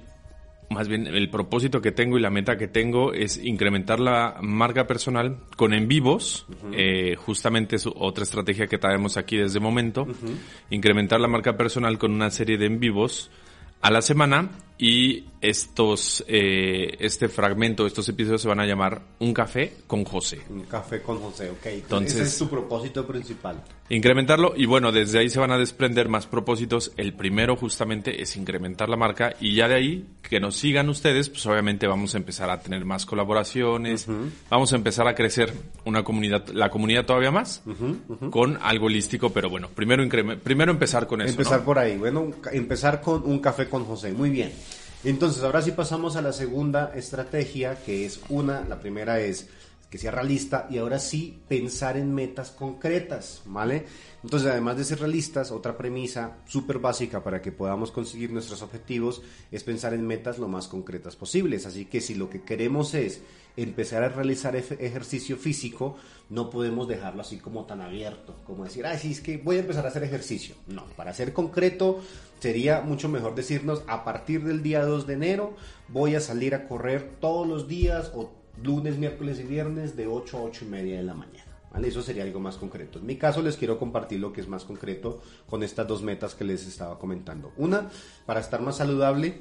más 0.74 0.88
bien 0.88 1.08
el 1.08 1.30
propósito 1.30 1.82
que 1.82 1.92
tengo 1.92 2.18
y 2.18 2.22
la 2.22 2.30
meta 2.30 2.58
que 2.58 2.68
tengo 2.68 3.14
es 3.14 3.38
incrementar 3.38 4.00
la 4.00 4.38
marca 4.42 4.88
personal 4.88 5.38
con 5.56 5.74
en 5.74 5.88
vivos, 5.88 6.46
uh 6.50 6.68
-huh. 6.68 6.74
eh, 6.76 7.16
justamente 7.16 7.78
es 7.78 7.88
otra 7.88 8.24
estrategia 8.24 8.68
que 8.68 8.78
traemos 8.78 9.18
aquí 9.18 9.38
desde 9.38 9.60
momento, 9.60 10.04
uh 10.04 10.08
-huh. 10.08 10.36
incrementar 10.72 11.20
la 11.20 11.28
marca 11.28 11.56
personal 11.56 11.98
con 11.98 12.12
una 12.12 12.30
serie 12.30 12.58
de 12.58 12.66
en 12.66 12.80
vivos 12.80 13.30
a 13.82 13.92
la 13.92 14.02
semana 14.02 14.50
y 14.78 15.26
estos 15.42 16.24
eh, 16.28 16.96
este 17.00 17.28
fragmento, 17.28 17.86
estos 17.86 18.08
episodios 18.10 18.42
se 18.42 18.48
van 18.48 18.60
a 18.60 18.66
llamar 18.66 19.02
Un 19.20 19.34
café 19.34 19.74
con 19.88 20.04
José. 20.06 20.42
Un 20.50 20.64
café 20.64 21.02
con 21.02 21.20
José, 21.20 21.50
ok. 21.50 21.66
Entonces, 21.66 22.16
ese 22.16 22.24
es 22.24 22.38
tu 22.38 22.50
propósito 22.50 23.06
principal. 23.06 23.62
Incrementarlo 23.90 24.54
y 24.56 24.66
bueno, 24.66 24.92
desde 24.94 25.20
ahí 25.20 25.30
se 25.30 25.40
van 25.40 25.52
a 25.52 25.58
desprender 25.58 26.08
más 26.08 26.26
propósitos. 26.26 26.94
El 26.96 27.14
primero 27.14 27.58
justamente 27.58 28.22
es 28.22 28.38
incrementar 28.38 28.88
la 28.88 28.96
marca 28.96 29.36
y 29.40 29.56
ya 29.56 29.68
de 29.68 29.76
ahí 29.76 30.06
que 30.22 30.40
nos 30.40 30.56
sigan 30.56 30.90
ustedes, 30.90 31.30
pues 31.30 31.46
obviamente 31.46 31.86
vamos 31.86 32.16
a 32.16 32.18
empezar 32.18 32.50
a 32.50 32.62
tener 32.62 32.86
más 32.86 33.06
colaboraciones, 33.06 34.08
uh 34.08 34.12
-huh. 34.12 34.30
vamos 34.50 34.72
a 34.72 34.78
empezar 34.78 35.08
a 35.08 35.14
crecer 35.14 35.54
una 35.84 36.04
comunidad, 36.04 36.48
la 36.48 36.70
comunidad 36.70 37.06
todavía 37.06 37.32
más 37.32 37.62
uh 37.66 37.72
-huh, 37.72 37.98
uh 38.08 38.18
-huh. 38.18 38.30
con 38.30 38.58
algo 38.62 38.86
holístico, 38.86 39.32
pero 39.32 39.50
bueno, 39.50 39.68
primero 39.68 40.04
primero 40.42 40.72
empezar 40.72 41.06
con 41.06 41.22
eso. 41.22 41.32
Empezar 41.32 41.60
¿no? 41.60 41.66
por 41.66 41.78
ahí, 41.78 41.98
bueno, 41.98 42.32
empezar 42.54 43.02
con 43.02 43.24
un 43.24 43.40
café 43.40 43.68
con 43.68 43.84
José, 43.84 44.14
muy 44.14 44.30
bien. 44.30 44.54
Entonces, 45.04 45.44
ahora 45.44 45.62
sí 45.62 45.72
pasamos 45.72 46.16
a 46.16 46.22
la 46.22 46.32
segunda 46.32 46.94
estrategia, 46.96 47.76
que 47.76 48.06
es 48.06 48.22
una, 48.30 48.64
la 48.64 48.80
primera 48.80 49.20
es 49.20 49.48
que 49.94 50.00
sea 50.00 50.10
realista 50.10 50.66
y 50.72 50.80
ahora 50.80 50.98
sí 50.98 51.38
pensar 51.48 51.98
en 51.98 52.16
metas 52.16 52.50
concretas, 52.50 53.44
¿vale? 53.46 53.86
Entonces, 54.24 54.50
además 54.50 54.76
de 54.76 54.86
ser 54.86 54.98
realistas, 54.98 55.52
otra 55.52 55.78
premisa 55.78 56.38
súper 56.48 56.80
básica 56.80 57.24
para 57.24 57.44
que 57.44 57.52
podamos 57.52 57.92
conseguir 57.92 58.32
nuestros 58.32 58.64
objetivos 58.64 59.22
es 59.52 59.64
pensar 59.64 59.94
en 59.94 60.08
metas 60.08 60.40
lo 60.40 60.48
más 60.48 60.68
concretas 60.68 61.16
posibles. 61.16 61.68
Así 61.68 61.86
que 61.86 62.02
si 62.02 62.16
lo 62.16 62.28
que 62.28 62.42
queremos 62.42 62.96
es 62.96 63.22
empezar 63.56 64.02
a 64.02 64.10
realizar 64.10 64.56
ejercicio 64.56 65.38
físico, 65.38 65.96
no 66.28 66.50
podemos 66.50 66.88
dejarlo 66.88 67.22
así 67.22 67.38
como 67.38 67.66
tan 67.66 67.82
abierto, 67.82 68.34
como 68.48 68.64
decir, 68.64 68.88
ah, 68.88 68.98
sí, 68.98 69.12
es 69.12 69.22
que 69.22 69.38
voy 69.38 69.58
a 69.58 69.60
empezar 69.60 69.86
a 69.86 69.90
hacer 69.90 70.04
ejercicio. 70.04 70.56
No, 70.66 70.88
para 70.96 71.14
ser 71.14 71.34
concreto 71.34 72.02
sería 72.40 72.82
mucho 72.82 73.10
mejor 73.10 73.36
decirnos, 73.36 73.84
a 73.86 74.04
partir 74.04 74.44
del 74.44 74.64
día 74.64 74.84
2 74.84 75.06
de 75.06 75.14
enero 75.14 75.54
voy 75.88 76.16
a 76.16 76.20
salir 76.20 76.56
a 76.56 76.68
correr 76.68 77.18
todos 77.22 77.48
los 77.48 77.68
días 77.68 78.12
o 78.16 78.42
lunes, 78.62 78.98
miércoles 78.98 79.40
y 79.40 79.44
viernes 79.44 79.96
de 79.96 80.08
8 80.08 80.38
a 80.38 80.42
8 80.44 80.66
y 80.66 80.68
media 80.68 80.98
de 80.98 81.04
la 81.04 81.14
mañana. 81.14 81.46
¿Vale? 81.72 81.88
Eso 81.88 82.04
sería 82.04 82.24
algo 82.24 82.40
más 82.40 82.58
concreto. 82.58 83.00
En 83.00 83.06
mi 83.08 83.16
caso 83.16 83.42
les 83.42 83.58
quiero 83.58 83.80
compartir 83.80 84.20
lo 84.20 84.32
que 84.32 84.42
es 84.42 84.48
más 84.48 84.64
concreto 84.64 85.22
con 85.50 85.64
estas 85.64 85.88
dos 85.88 86.04
metas 86.04 86.36
que 86.36 86.44
les 86.44 86.68
estaba 86.68 87.00
comentando. 87.00 87.52
Una, 87.58 87.90
para 88.28 88.42
estar 88.42 88.62
más 88.62 88.78
saludable, 88.78 89.40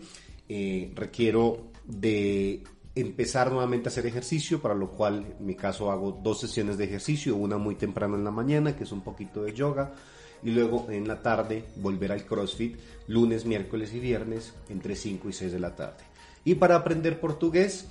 eh, 0.49 0.91
requiero 0.95 1.73
de 1.85 2.63
empezar 2.95 3.51
nuevamente 3.51 3.89
a 3.89 3.91
hacer 3.91 4.07
ejercicio, 4.07 4.61
para 4.61 4.75
lo 4.75 4.91
cual 4.91 5.35
en 5.39 5.47
mi 5.47 5.55
caso 5.55 5.91
hago 5.91 6.21
dos 6.23 6.41
sesiones 6.41 6.79
de 6.79 6.85
ejercicio, 6.85 7.37
una 7.37 7.59
muy 7.59 7.75
temprano 7.75 8.17
en 8.17 8.25
la 8.25 8.31
mañana, 8.31 8.77
que 8.77 8.85
es 8.85 8.93
un 8.93 9.03
poquito 9.03 9.43
de 9.43 9.53
yoga, 9.53 9.95
y 10.43 10.51
luego 10.51 10.89
en 10.91 11.07
la 11.07 11.23
tarde 11.23 11.65
volver 11.77 12.13
al 12.13 12.25
CrossFit, 12.25 12.77
lunes, 13.07 13.45
miércoles 13.45 13.95
y 13.95 14.01
viernes, 14.01 14.55
entre 14.69 14.97
5 14.97 15.29
y 15.29 15.33
6 15.33 15.53
de 15.53 15.61
la 15.61 15.75
tarde. 15.77 16.05
Y 16.45 16.57
para 16.57 16.77
aprender 16.77 17.21
portugués, 17.21 17.87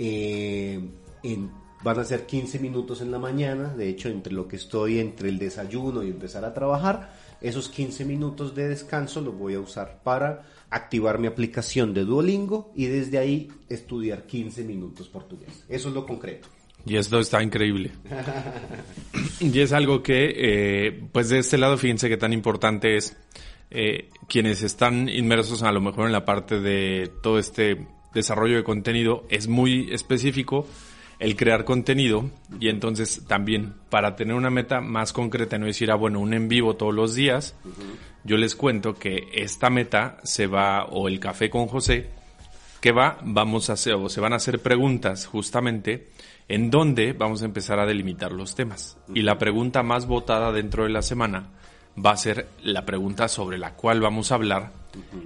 eh, 0.00 0.80
en 1.22 1.50
Van 1.82 1.98
a 1.98 2.04
ser 2.04 2.26
15 2.26 2.58
minutos 2.58 3.00
en 3.00 3.10
la 3.10 3.18
mañana, 3.18 3.74
de 3.74 3.88
hecho, 3.88 4.10
entre 4.10 4.34
lo 4.34 4.46
que 4.46 4.56
estoy 4.56 4.98
entre 4.98 5.30
el 5.30 5.38
desayuno 5.38 6.02
y 6.02 6.10
empezar 6.10 6.44
a 6.44 6.52
trabajar, 6.52 7.14
esos 7.40 7.70
15 7.70 8.04
minutos 8.04 8.54
de 8.54 8.68
descanso 8.68 9.22
los 9.22 9.34
voy 9.34 9.54
a 9.54 9.60
usar 9.60 10.02
para 10.04 10.42
activar 10.68 11.18
mi 11.18 11.26
aplicación 11.26 11.94
de 11.94 12.04
Duolingo 12.04 12.70
y 12.76 12.84
desde 12.86 13.16
ahí 13.16 13.48
estudiar 13.70 14.26
15 14.26 14.62
minutos 14.64 15.08
portugués. 15.08 15.64
Eso 15.70 15.88
es 15.88 15.94
lo 15.94 16.04
concreto. 16.04 16.48
Y 16.84 16.96
esto 16.96 17.18
está 17.18 17.42
increíble. 17.42 17.92
y 19.40 19.58
es 19.58 19.72
algo 19.72 20.02
que, 20.02 20.34
eh, 20.36 21.02
pues 21.12 21.30
de 21.30 21.38
este 21.38 21.56
lado, 21.56 21.78
fíjense 21.78 22.10
que 22.10 22.18
tan 22.18 22.34
importante 22.34 22.96
es 22.96 23.16
eh, 23.70 24.10
quienes 24.28 24.62
están 24.62 25.08
inmersos 25.08 25.62
a 25.62 25.72
lo 25.72 25.80
mejor 25.80 26.06
en 26.06 26.12
la 26.12 26.26
parte 26.26 26.60
de 26.60 27.10
todo 27.22 27.38
este 27.38 27.86
desarrollo 28.14 28.56
de 28.56 28.64
contenido, 28.64 29.24
es 29.28 29.48
muy 29.48 29.92
específico 29.92 30.66
el 31.18 31.36
crear 31.36 31.64
contenido 31.64 32.30
y 32.58 32.68
entonces 32.68 33.24
también 33.28 33.74
para 33.90 34.16
tener 34.16 34.34
una 34.34 34.50
meta 34.50 34.80
más 34.80 35.12
concreta, 35.12 35.58
no 35.58 35.66
decir, 35.66 35.90
ah, 35.90 35.94
bueno, 35.94 36.18
un 36.18 36.32
en 36.32 36.48
vivo 36.48 36.76
todos 36.76 36.94
los 36.94 37.14
días, 37.14 37.54
yo 38.24 38.36
les 38.36 38.56
cuento 38.56 38.94
que 38.94 39.28
esta 39.34 39.70
meta 39.70 40.16
se 40.24 40.46
va, 40.46 40.86
o 40.86 41.08
el 41.08 41.20
café 41.20 41.50
con 41.50 41.66
José, 41.66 42.08
que 42.80 42.92
va, 42.92 43.18
vamos 43.22 43.68
a 43.68 43.74
hacer, 43.74 43.94
o 43.94 44.08
se 44.08 44.22
van 44.22 44.32
a 44.32 44.36
hacer 44.36 44.60
preguntas 44.60 45.26
justamente 45.26 46.08
en 46.48 46.70
donde 46.70 47.12
vamos 47.12 47.42
a 47.42 47.44
empezar 47.44 47.78
a 47.78 47.86
delimitar 47.86 48.32
los 48.32 48.54
temas. 48.54 48.98
Y 49.14 49.22
la 49.22 49.38
pregunta 49.38 49.82
más 49.82 50.06
votada 50.06 50.52
dentro 50.52 50.84
de 50.84 50.90
la 50.90 51.02
semana 51.02 51.50
va 51.96 52.12
a 52.12 52.16
ser 52.16 52.48
la 52.62 52.84
pregunta 52.86 53.28
sobre 53.28 53.58
la 53.58 53.74
cual 53.74 54.00
vamos 54.00 54.32
a 54.32 54.36
hablar 54.36 54.80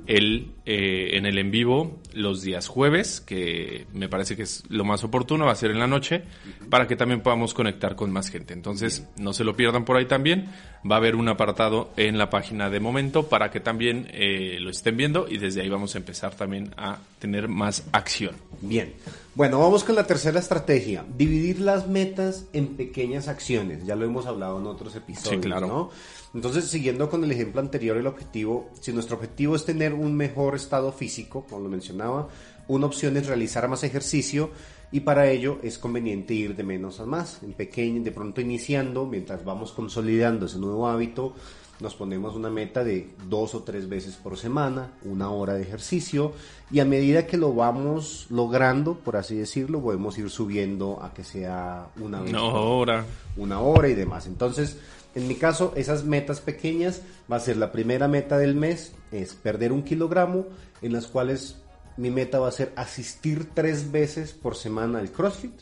el, 0.06 0.52
eh, 0.66 1.10
en 1.12 1.26
el 1.26 1.38
en 1.38 1.50
vivo 1.50 1.98
los 2.12 2.42
días 2.42 2.68
jueves, 2.68 3.20
que 3.20 3.86
me 3.92 4.08
parece 4.08 4.36
que 4.36 4.42
es 4.42 4.62
lo 4.68 4.84
más 4.84 5.02
oportuno, 5.04 5.46
va 5.46 5.52
a 5.52 5.56
ser 5.56 5.70
en 5.70 5.78
la 5.78 5.86
noche, 5.86 6.22
para 6.68 6.86
que 6.86 6.96
también 6.96 7.22
podamos 7.22 7.54
conectar 7.54 7.96
con 7.96 8.12
más 8.12 8.28
gente. 8.28 8.52
Entonces, 8.52 9.06
no 9.16 9.32
se 9.32 9.42
lo 9.42 9.56
pierdan 9.56 9.84
por 9.84 9.96
ahí 9.96 10.06
también. 10.06 10.48
Va 10.88 10.96
a 10.96 10.98
haber 10.98 11.16
un 11.16 11.28
apartado 11.28 11.90
en 11.96 12.18
la 12.18 12.28
página 12.28 12.68
de 12.68 12.78
momento 12.78 13.28
para 13.28 13.50
que 13.50 13.58
también 13.58 14.06
eh, 14.12 14.58
lo 14.60 14.70
estén 14.70 14.96
viendo 14.98 15.26
y 15.28 15.38
desde 15.38 15.62
ahí 15.62 15.68
vamos 15.70 15.94
a 15.94 15.98
empezar 15.98 16.34
también 16.34 16.74
a 16.76 16.98
tener 17.18 17.48
más 17.48 17.84
acción. 17.92 18.36
Bien. 18.60 18.92
Bueno, 19.34 19.58
vamos 19.58 19.82
con 19.82 19.94
la 19.94 20.06
tercera 20.06 20.38
estrategia. 20.38 21.04
Dividir 21.16 21.60
las 21.60 21.88
metas 21.88 22.44
en 22.52 22.76
pequeñas 22.76 23.28
acciones. 23.28 23.86
Ya 23.86 23.96
lo 23.96 24.04
hemos 24.04 24.26
hablado 24.26 24.60
en 24.60 24.66
otros 24.66 24.94
episodios, 24.94 25.42
Sí, 25.42 25.48
claro. 25.48 25.66
¿no? 25.66 25.90
Entonces, 26.34 26.64
siguiendo 26.64 27.08
con 27.08 27.22
el 27.22 27.30
ejemplo 27.30 27.60
anterior, 27.60 27.96
el 27.96 28.08
objetivo, 28.08 28.68
si 28.80 28.92
nuestro 28.92 29.16
objetivo 29.16 29.54
es 29.54 29.64
tener 29.64 29.94
un 29.94 30.16
mejor 30.16 30.56
estado 30.56 30.90
físico, 30.90 31.46
como 31.48 31.62
lo 31.62 31.68
mencionaba, 31.68 32.28
una 32.66 32.86
opción 32.86 33.16
es 33.16 33.26
realizar 33.28 33.68
más 33.68 33.84
ejercicio 33.84 34.50
y 34.90 35.00
para 35.00 35.28
ello 35.30 35.58
es 35.62 35.78
conveniente 35.78 36.34
ir 36.34 36.56
de 36.56 36.64
menos 36.64 36.98
a 36.98 37.06
más, 37.06 37.42
en 37.42 37.52
pequeño, 37.52 38.02
de 38.02 38.10
pronto 38.10 38.40
iniciando, 38.40 39.06
mientras 39.06 39.44
vamos 39.44 39.72
consolidando 39.72 40.46
ese 40.46 40.58
nuevo 40.58 40.88
hábito, 40.88 41.34
nos 41.80 41.94
ponemos 41.94 42.34
una 42.36 42.50
meta 42.50 42.84
de 42.84 43.10
dos 43.28 43.54
o 43.54 43.62
tres 43.62 43.88
veces 43.88 44.14
por 44.16 44.36
semana, 44.36 44.92
una 45.04 45.30
hora 45.30 45.54
de 45.54 45.62
ejercicio 45.62 46.32
y 46.70 46.80
a 46.80 46.84
medida 46.84 47.26
que 47.26 47.36
lo 47.36 47.52
vamos 47.52 48.26
logrando, 48.30 48.94
por 48.94 49.16
así 49.16 49.34
decirlo, 49.36 49.80
podemos 49.80 50.16
ir 50.18 50.30
subiendo 50.30 51.00
a 51.02 51.12
que 51.12 51.24
sea 51.24 51.88
una 52.00 52.20
vez 52.20 52.30
Una 52.30 52.44
hora. 52.44 53.04
una 53.36 53.60
hora 53.60 53.88
y 53.88 53.94
demás. 53.94 54.26
Entonces, 54.26 54.78
en 55.14 55.28
mi 55.28 55.36
caso, 55.36 55.72
esas 55.76 56.04
metas 56.04 56.40
pequeñas 56.40 57.02
va 57.30 57.36
a 57.36 57.40
ser 57.40 57.56
la 57.56 57.70
primera 57.70 58.08
meta 58.08 58.36
del 58.36 58.54
mes, 58.54 58.92
es 59.12 59.34
perder 59.34 59.72
un 59.72 59.84
kilogramo, 59.84 60.46
en 60.82 60.92
las 60.92 61.06
cuales 61.06 61.56
mi 61.96 62.10
meta 62.10 62.40
va 62.40 62.48
a 62.48 62.52
ser 62.52 62.72
asistir 62.74 63.48
tres 63.54 63.92
veces 63.92 64.32
por 64.32 64.56
semana 64.56 64.98
al 64.98 65.12
CrossFit. 65.12 65.54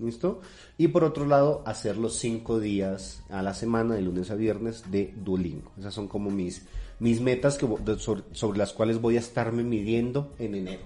¿Listo? 0.00 0.40
Y 0.76 0.88
por 0.88 1.02
otro 1.02 1.26
lado, 1.26 1.64
hacer 1.66 1.96
los 1.96 2.16
cinco 2.16 2.60
días 2.60 3.24
a 3.30 3.42
la 3.42 3.52
semana, 3.52 3.96
de 3.96 4.02
lunes 4.02 4.30
a 4.30 4.36
viernes, 4.36 4.84
de 4.92 5.12
Duolingo. 5.16 5.72
Esas 5.76 5.92
son 5.92 6.06
como 6.06 6.30
mis, 6.30 6.62
mis 7.00 7.20
metas 7.20 7.58
que, 7.58 7.66
sobre, 7.98 8.58
las 8.58 8.72
cuales 8.72 9.00
voy 9.00 9.16
a 9.16 9.20
estarme 9.20 9.64
midiendo 9.64 10.32
en 10.38 10.54
enero. 10.54 10.82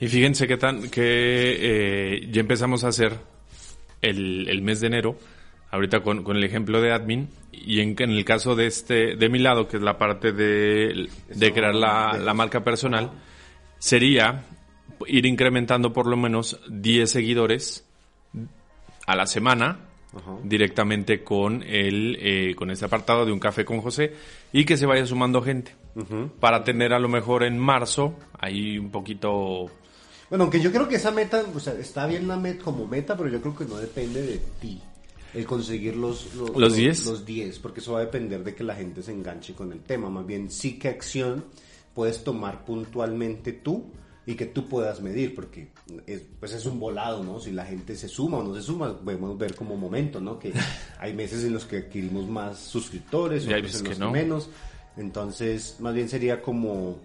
Y 0.00 0.08
fíjense 0.08 0.46
que 0.46 0.56
tan 0.56 0.88
que 0.88 2.16
eh, 2.16 2.28
ya 2.30 2.40
empezamos 2.40 2.82
a 2.84 2.88
hacer 2.88 3.12
el 4.00 4.60
mes 4.62 4.80
de 4.80 4.86
enero, 4.86 5.16
ahorita 5.74 6.00
con, 6.00 6.22
con 6.22 6.36
el 6.36 6.44
ejemplo 6.44 6.80
de 6.80 6.92
admin, 6.92 7.28
y 7.52 7.80
en, 7.80 7.96
en 7.98 8.10
el 8.10 8.24
caso 8.24 8.54
de 8.54 8.66
este, 8.66 9.16
de 9.16 9.28
mi 9.28 9.40
lado, 9.40 9.66
que 9.66 9.76
es 9.78 9.82
la 9.82 9.98
parte 9.98 10.32
de, 10.32 11.08
de 11.28 11.52
crear 11.52 11.74
la, 11.74 12.16
la 12.16 12.32
marca 12.32 12.62
personal, 12.62 13.10
sería 13.78 14.44
ir 15.08 15.26
incrementando 15.26 15.92
por 15.92 16.06
lo 16.06 16.16
menos 16.16 16.60
10 16.70 17.10
seguidores 17.10 17.84
a 19.06 19.16
la 19.16 19.26
semana 19.26 19.80
Ajá. 20.16 20.36
directamente 20.44 21.24
con 21.24 21.64
el 21.64 22.16
eh, 22.20 22.54
con 22.54 22.70
este 22.70 22.84
apartado 22.84 23.26
de 23.26 23.32
un 23.32 23.40
café 23.40 23.64
con 23.64 23.80
José 23.80 24.14
y 24.52 24.64
que 24.64 24.76
se 24.76 24.86
vaya 24.86 25.04
sumando 25.06 25.42
gente. 25.42 25.74
Para 26.40 26.64
tener 26.64 26.92
a 26.92 26.98
lo 26.98 27.08
mejor 27.08 27.44
en 27.44 27.56
marzo 27.56 28.16
ahí 28.38 28.78
un 28.78 28.90
poquito 28.90 29.66
Bueno, 30.28 30.44
aunque 30.44 30.60
yo 30.60 30.72
creo 30.72 30.88
que 30.88 30.96
esa 30.96 31.12
meta, 31.12 31.44
o 31.54 31.60
sea, 31.60 31.74
está 31.74 32.06
bien 32.06 32.26
la 32.26 32.36
meta 32.36 32.64
como 32.64 32.86
meta, 32.86 33.16
pero 33.16 33.28
yo 33.28 33.40
creo 33.40 33.56
que 33.56 33.64
no 33.64 33.76
depende 33.76 34.22
de 34.22 34.40
ti 34.60 34.80
el 35.34 35.44
conseguir 35.46 35.96
los 35.96 36.34
los, 36.34 36.56
¿Los 36.56 36.76
10? 36.76 37.06
los 37.06 37.24
10, 37.26 37.58
porque 37.58 37.80
eso 37.80 37.92
va 37.92 37.98
a 38.00 38.02
depender 38.04 38.42
de 38.44 38.54
que 38.54 38.64
la 38.64 38.74
gente 38.74 39.02
se 39.02 39.12
enganche 39.12 39.54
con 39.54 39.72
el 39.72 39.80
tema. 39.80 40.08
Más 40.10 40.26
bien, 40.26 40.50
sí 40.50 40.78
que 40.78 40.88
acción 40.88 41.44
puedes 41.94 42.24
tomar 42.24 42.64
puntualmente 42.64 43.52
tú 43.52 43.84
y 44.26 44.34
que 44.34 44.46
tú 44.46 44.68
puedas 44.68 45.00
medir, 45.02 45.34
porque 45.34 45.68
es, 46.06 46.22
pues 46.40 46.52
es 46.54 46.64
un 46.66 46.80
volado, 46.80 47.22
¿no? 47.22 47.40
Si 47.40 47.50
la 47.52 47.66
gente 47.66 47.94
se 47.94 48.08
suma 48.08 48.38
o 48.38 48.42
no 48.42 48.54
se 48.54 48.62
suma, 48.62 48.98
podemos 48.98 49.36
ver 49.36 49.54
como 49.54 49.76
momento, 49.76 50.20
¿no? 50.20 50.38
Que 50.38 50.52
hay 50.98 51.12
meses 51.12 51.44
en 51.44 51.52
los 51.52 51.64
que 51.66 51.78
adquirimos 51.78 52.26
más 52.26 52.58
suscriptores, 52.58 53.46
Y 53.46 53.52
hay 53.52 53.60
otros 53.60 53.76
en 53.76 53.82
que 53.82 53.90
los 53.90 53.98
no. 53.98 54.10
menos. 54.10 54.48
Entonces, 54.96 55.76
más 55.80 55.92
bien 55.94 56.08
sería 56.08 56.40
como 56.40 56.98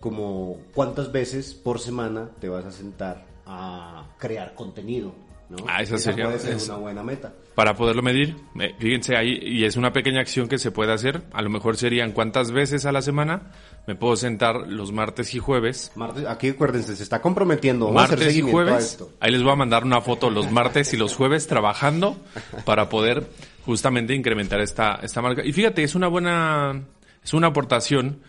como 0.00 0.58
cuántas 0.74 1.10
veces 1.10 1.54
por 1.54 1.80
semana 1.80 2.30
te 2.40 2.48
vas 2.48 2.64
a 2.64 2.70
sentar 2.72 3.26
a 3.46 4.06
crear 4.18 4.54
contenido, 4.54 5.12
¿no? 5.50 5.56
Ah, 5.66 5.82
esa 5.82 5.98
sería- 5.98 6.26
puede 6.26 6.38
ser 6.38 6.56
esa- 6.56 6.72
una 6.74 6.82
buena 6.82 7.02
meta. 7.02 7.32
para 7.54 7.74
poderlo 7.74 8.02
medir. 8.02 8.36
eh, 8.60 8.74
fíjense 8.78 9.16
ahí, 9.16 9.36
y 9.42 9.64
es 9.64 9.76
una 9.76 9.92
pequeña 9.92 10.20
acción 10.20 10.46
que 10.46 10.58
se 10.58 10.70
puede 10.70 10.92
hacer. 10.92 11.22
A 11.32 11.42
lo 11.42 11.50
mejor 11.50 11.76
serían 11.76 12.12
cuántas 12.12 12.52
veces 12.52 12.86
a 12.86 12.92
la 12.92 13.02
semana 13.02 13.50
me 13.88 13.96
puedo 13.96 14.14
sentar 14.14 14.68
los 14.68 14.92
martes 14.92 15.34
y 15.34 15.38
jueves. 15.40 15.90
Martes, 15.96 16.24
aquí 16.26 16.50
acuérdense, 16.50 16.94
se 16.94 17.02
está 17.02 17.20
comprometiendo. 17.20 17.86
Vamos 17.86 18.02
a 18.02 18.04
hacer 18.04 18.18
Martes 18.18 18.36
y 18.36 18.40
a 18.40 18.50
jueves. 18.50 18.84
esto. 18.84 19.10
Ahí 19.18 19.32
les 19.32 19.42
voy 19.42 19.50
a 19.52 19.56
mandar 19.56 19.82
una 19.84 20.00
foto 20.00 20.30
los 20.30 20.50
martes 20.52 20.92
y 20.94 20.96
los 20.96 21.16
jueves 21.16 21.46
trabajando 21.48 22.16
para 22.64 22.88
poder 22.88 23.26
justamente 23.64 24.14
incrementar 24.14 24.60
esta, 24.60 24.96
esta 25.02 25.20
marca. 25.20 25.44
Y 25.44 25.52
fíjate, 25.52 25.82
es 25.82 25.94
una 25.96 26.06
buena, 26.08 26.84
es 27.24 27.32
una 27.34 27.48
aportación 27.48 28.20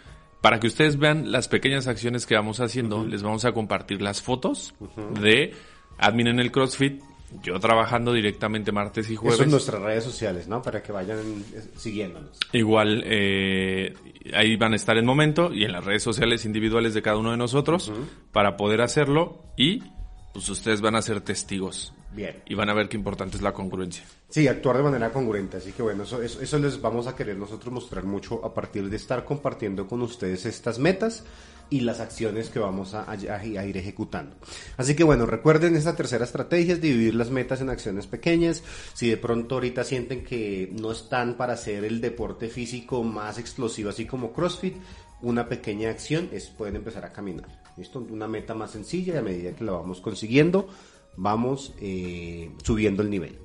para 0.42 0.60
que 0.60 0.68
ustedes 0.68 0.98
vean 0.98 1.32
las 1.32 1.48
pequeñas 1.50 1.86
acciones 1.88 2.26
que 2.26 2.34
vamos 2.36 2.62
haciendo. 2.62 3.06
Les 3.06 3.22
vamos 3.22 3.46
a 3.46 3.52
compartir 3.52 4.02
las 4.02 4.22
fotos 4.24 4.74
de 5.22 5.54
admin 6.00 6.28
en 6.28 6.40
el 6.40 6.52
CrossFit, 6.52 7.02
yo 7.44 7.60
trabajando 7.60 8.14
directamente 8.14 8.72
martes 8.72 9.10
y 9.10 9.16
jueves. 9.16 9.36
Eso 9.36 9.44
en 9.44 9.52
nuestras 9.52 9.82
redes 9.82 10.04
sociales, 10.04 10.48
¿no? 10.48 10.62
Para 10.62 10.82
que 10.82 10.92
vayan 10.92 11.44
siguiéndonos. 11.76 12.40
Igual 12.54 13.04
eh, 13.06 13.94
ahí 14.34 14.56
van 14.56 14.74
a 14.74 14.76
estar 14.76 14.98
en 14.98 15.06
momento 15.06 15.54
y 15.54 15.64
en 15.64 15.72
las 15.72 15.86
redes 15.86 16.04
sociales 16.04 16.46
individuales 16.46 16.94
de 16.94 17.02
cada 17.02 17.18
uno 17.18 17.32
de 17.32 17.38
nosotros 17.38 17.92
para 18.32 18.58
poder 18.58 18.82
hacerlo 18.82 19.44
y 19.58 19.84
pues 20.34 20.50
ustedes 20.50 20.82
van 20.82 20.96
a 20.96 21.02
ser 21.02 21.22
testigos 21.22 21.94
Bien. 22.12 22.42
y 22.48 22.56
van 22.56 22.70
a 22.70 22.74
ver 22.74 22.90
qué 22.90 22.98
importante 22.98 23.38
es 23.38 23.44
la 23.44 23.54
congruencia. 23.54 24.04
Sí, 24.30 24.48
actuar 24.48 24.78
de 24.78 24.84
manera 24.84 25.12
congruente. 25.12 25.58
Así 25.58 25.72
que 25.72 25.84
bueno, 25.84 26.04
eso, 26.04 26.22
eso, 26.22 26.42
eso 26.42 26.58
les 26.60 26.82
vamos 26.82 27.08
a 27.08 27.16
querer 27.16 27.38
nosotros 27.38 27.74
mostrar 27.74 28.04
mucho 28.04 28.44
a 28.44 28.54
partir 28.54 28.90
de 28.90 28.96
estar 28.98 29.24
compartiendo 29.26 29.88
con 29.88 30.02
ustedes 30.02 30.46
estas 30.46 30.80
metas 30.80 31.24
y 31.72 31.82
las 31.82 32.00
acciones 32.00 32.50
que 32.50 32.58
vamos 32.58 32.96
a, 32.96 33.04
a- 33.04 33.12
a 33.14 33.46
ir 33.66 33.78
ejecutando. 33.78 34.36
Así 34.76 34.96
que 34.96 35.04
bueno, 35.04 35.28
recuerden 35.28 35.76
esta 35.76 35.96
tercera 35.96 36.26
estrategia 36.26 36.74
es 36.74 36.82
dividir 36.82 37.14
las 37.14 37.30
metas 37.30 37.62
en 37.62 37.70
acciones 37.70 38.08
pequeñas. 38.08 38.64
Si 38.94 39.08
de 39.08 39.18
pronto 39.18 39.56
ahorita 39.56 39.84
sienten 39.84 40.24
que 40.24 40.72
no 40.74 40.92
están 40.92 41.36
para 41.38 41.54
hacer 41.54 41.84
el 41.86 42.02
deporte 42.02 42.50
físico 42.50 43.04
más 43.04 43.38
explosivo, 43.38 43.92
así 43.92 44.06
como 44.06 44.34
CrossFit, 44.34 44.76
una 45.22 45.48
pequeña 45.48 45.90
acción 45.92 46.30
es 46.32 46.48
pueden 46.48 46.76
empezar 46.78 47.06
a 47.06 47.12
caminar. 47.12 47.48
¿Listo? 47.78 48.00
Una 48.10 48.28
meta 48.28 48.56
más 48.56 48.72
sencilla 48.72 49.14
y 49.14 49.18
a 49.18 49.22
medida 49.22 49.52
que 49.54 49.64
la 49.64 49.74
vamos 49.74 50.02
consiguiendo, 50.02 50.68
vamos 51.20 51.74
eh, 51.80 52.52
subiendo 52.64 53.04
el 53.04 53.10
nivel. 53.10 53.38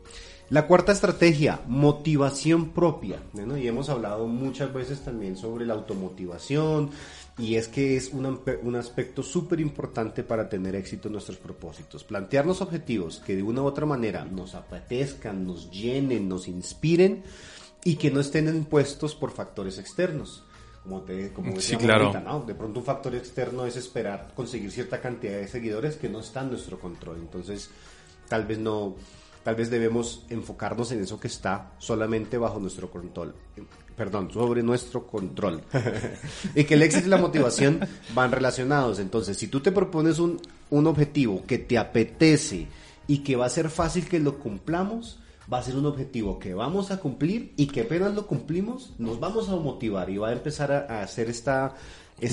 La 0.50 0.66
cuarta 0.66 0.92
estrategia, 0.92 1.62
motivación 1.66 2.70
propia. 2.70 3.22
Y 3.34 3.66
hemos 3.66 3.88
hablado 3.88 4.26
muchas 4.26 4.72
veces 4.72 5.00
también 5.00 5.36
sobre 5.36 5.66
la 5.66 5.74
automotivación 5.74 6.90
y 7.38 7.56
es 7.56 7.66
que 7.66 7.96
es 7.96 8.10
un, 8.12 8.40
un 8.62 8.76
aspecto 8.76 9.22
súper 9.22 9.58
importante 9.58 10.22
para 10.22 10.48
tener 10.48 10.76
éxito 10.76 11.08
en 11.08 11.12
nuestros 11.12 11.38
propósitos. 11.38 12.04
Plantearnos 12.04 12.60
objetivos 12.60 13.22
que 13.26 13.34
de 13.34 13.42
una 13.42 13.62
u 13.62 13.64
otra 13.64 13.86
manera 13.86 14.24
nos 14.26 14.54
apetezcan, 14.54 15.46
nos 15.46 15.70
llenen, 15.70 16.28
nos 16.28 16.46
inspiren 16.46 17.24
y 17.82 17.96
que 17.96 18.10
no 18.10 18.20
estén 18.20 18.46
impuestos 18.48 19.14
por 19.14 19.32
factores 19.32 19.78
externos. 19.78 20.44
Como, 20.84 21.00
te, 21.00 21.32
como 21.32 21.48
Sí, 21.52 21.56
decíamos 21.56 21.84
claro. 21.84 22.04
ahorita, 22.08 22.20
¿no? 22.20 22.40
De 22.42 22.54
pronto 22.54 22.80
un 22.80 22.86
factor 22.86 23.14
externo 23.14 23.64
es 23.66 23.74
esperar 23.76 24.32
conseguir 24.36 24.70
cierta 24.70 25.00
cantidad 25.00 25.32
de 25.38 25.48
seguidores 25.48 25.96
que 25.96 26.08
no 26.10 26.20
está 26.20 26.42
en 26.42 26.50
nuestro 26.50 26.78
control. 26.78 27.16
Entonces, 27.20 27.70
tal 28.28 28.44
vez 28.44 28.58
no, 28.58 28.94
tal 29.42 29.54
vez 29.54 29.70
debemos 29.70 30.26
enfocarnos 30.28 30.92
en 30.92 31.00
eso 31.02 31.18
que 31.18 31.28
está 31.28 31.72
solamente 31.78 32.36
bajo 32.36 32.58
nuestro 32.60 32.90
control. 32.90 33.34
Perdón, 33.96 34.30
sobre 34.30 34.62
nuestro 34.62 35.06
control. 35.06 35.62
y 36.54 36.64
que 36.64 36.74
el 36.74 36.82
éxito 36.82 37.06
y 37.06 37.10
la 37.10 37.16
motivación 37.16 37.80
van 38.14 38.30
relacionados. 38.32 38.98
Entonces, 38.98 39.38
si 39.38 39.48
tú 39.48 39.60
te 39.60 39.72
propones 39.72 40.18
un, 40.18 40.38
un 40.70 40.86
objetivo 40.86 41.44
que 41.46 41.58
te 41.58 41.78
apetece 41.78 42.66
y 43.06 43.18
que 43.18 43.36
va 43.36 43.46
a 43.46 43.50
ser 43.50 43.70
fácil 43.70 44.06
que 44.08 44.18
lo 44.18 44.38
cumplamos, 44.38 45.18
va 45.52 45.58
a 45.58 45.62
ser 45.62 45.76
un 45.76 45.86
objetivo 45.86 46.38
que 46.38 46.54
vamos 46.54 46.90
a 46.90 46.98
cumplir 46.98 47.52
y 47.56 47.66
que 47.66 47.82
apenas 47.82 48.14
lo 48.14 48.26
cumplimos, 48.26 48.94
nos 48.98 49.20
vamos 49.20 49.48
a 49.48 49.56
motivar 49.56 50.08
y 50.10 50.16
va 50.16 50.28
a 50.28 50.32
empezar 50.32 50.72
a, 50.72 51.02
hacer 51.02 51.28
esta, 51.28 51.74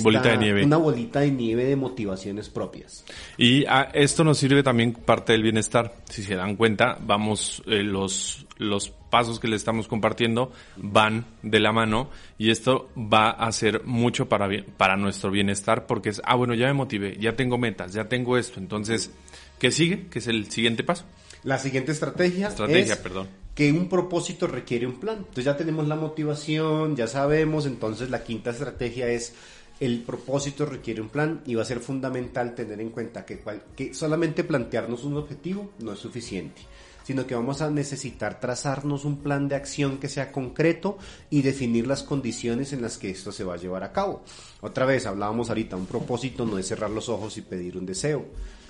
bolita 0.02 0.30
de 0.30 0.38
nieve. 0.38 0.64
Una 0.64 0.78
bolita 0.78 1.20
de 1.20 1.30
nieve 1.30 1.64
de 1.64 1.76
motivaciones 1.76 2.48
propias. 2.48 3.04
Y 3.36 3.66
a 3.66 3.82
esto 3.92 4.24
nos 4.24 4.38
sirve 4.38 4.62
también 4.62 4.92
parte 4.92 5.32
del 5.32 5.42
bienestar. 5.42 5.94
Si 6.08 6.22
se 6.22 6.36
dan 6.36 6.56
cuenta, 6.56 6.98
vamos, 7.00 7.62
eh, 7.66 7.82
los, 7.82 8.46
los 8.56 8.88
pasos 8.88 9.38
que 9.38 9.48
le 9.48 9.56
estamos 9.56 9.88
compartiendo 9.88 10.52
van 10.76 11.26
de 11.42 11.60
la 11.60 11.72
mano 11.72 12.08
y 12.38 12.50
esto 12.50 12.88
va 12.96 13.30
a 13.30 13.52
ser 13.52 13.84
mucho 13.84 14.28
para, 14.28 14.48
para 14.78 14.96
nuestro 14.96 15.30
bienestar 15.30 15.86
porque 15.86 16.08
es, 16.08 16.22
ah, 16.24 16.34
bueno, 16.34 16.54
ya 16.54 16.66
me 16.68 16.72
motivé, 16.72 17.18
ya 17.20 17.36
tengo 17.36 17.58
metas, 17.58 17.92
ya 17.92 18.08
tengo 18.08 18.38
esto. 18.38 18.58
Entonces, 18.58 19.12
¿qué 19.58 19.70
sigue? 19.70 20.06
¿Qué 20.08 20.20
es 20.20 20.28
el 20.28 20.50
siguiente 20.50 20.82
paso? 20.82 21.04
La 21.44 21.58
siguiente 21.58 21.92
estrategia, 21.92 22.48
estrategia 22.48 22.94
es 22.94 23.00
perdón. 23.00 23.28
que 23.54 23.72
un 23.72 23.88
propósito 23.88 24.46
requiere 24.46 24.86
un 24.86 25.00
plan. 25.00 25.18
Entonces 25.18 25.44
ya 25.44 25.56
tenemos 25.56 25.88
la 25.88 25.96
motivación, 25.96 26.94
ya 26.96 27.06
sabemos, 27.06 27.66
entonces 27.66 28.10
la 28.10 28.22
quinta 28.22 28.50
estrategia 28.50 29.08
es 29.08 29.34
el 29.80 30.00
propósito 30.02 30.64
requiere 30.64 31.00
un 31.00 31.08
plan 31.08 31.42
y 31.44 31.56
va 31.56 31.62
a 31.62 31.64
ser 31.64 31.80
fundamental 31.80 32.54
tener 32.54 32.80
en 32.80 32.90
cuenta 32.90 33.24
que, 33.24 33.42
que 33.74 33.92
solamente 33.94 34.44
plantearnos 34.44 35.02
un 35.02 35.16
objetivo 35.16 35.72
no 35.80 35.92
es 35.92 35.98
suficiente 35.98 36.62
sino 37.04 37.26
que 37.26 37.34
vamos 37.34 37.60
a 37.62 37.70
necesitar 37.70 38.40
trazarnos 38.40 39.04
un 39.04 39.18
plan 39.18 39.48
de 39.48 39.56
acción 39.56 39.98
que 39.98 40.08
sea 40.08 40.32
concreto 40.32 40.98
y 41.30 41.42
definir 41.42 41.86
las 41.86 42.02
condiciones 42.02 42.72
en 42.72 42.82
las 42.82 42.98
que 42.98 43.10
esto 43.10 43.32
se 43.32 43.44
va 43.44 43.54
a 43.54 43.58
llevar 43.58 43.82
a 43.82 43.92
cabo. 43.92 44.22
Otra 44.60 44.86
vez, 44.86 45.06
hablábamos 45.06 45.48
ahorita, 45.48 45.76
un 45.76 45.86
propósito 45.86 46.46
no 46.46 46.58
es 46.58 46.68
cerrar 46.68 46.90
los 46.90 47.08
ojos 47.08 47.36
y 47.38 47.42
pedir 47.42 47.76
un 47.76 47.86
deseo. 47.86 48.24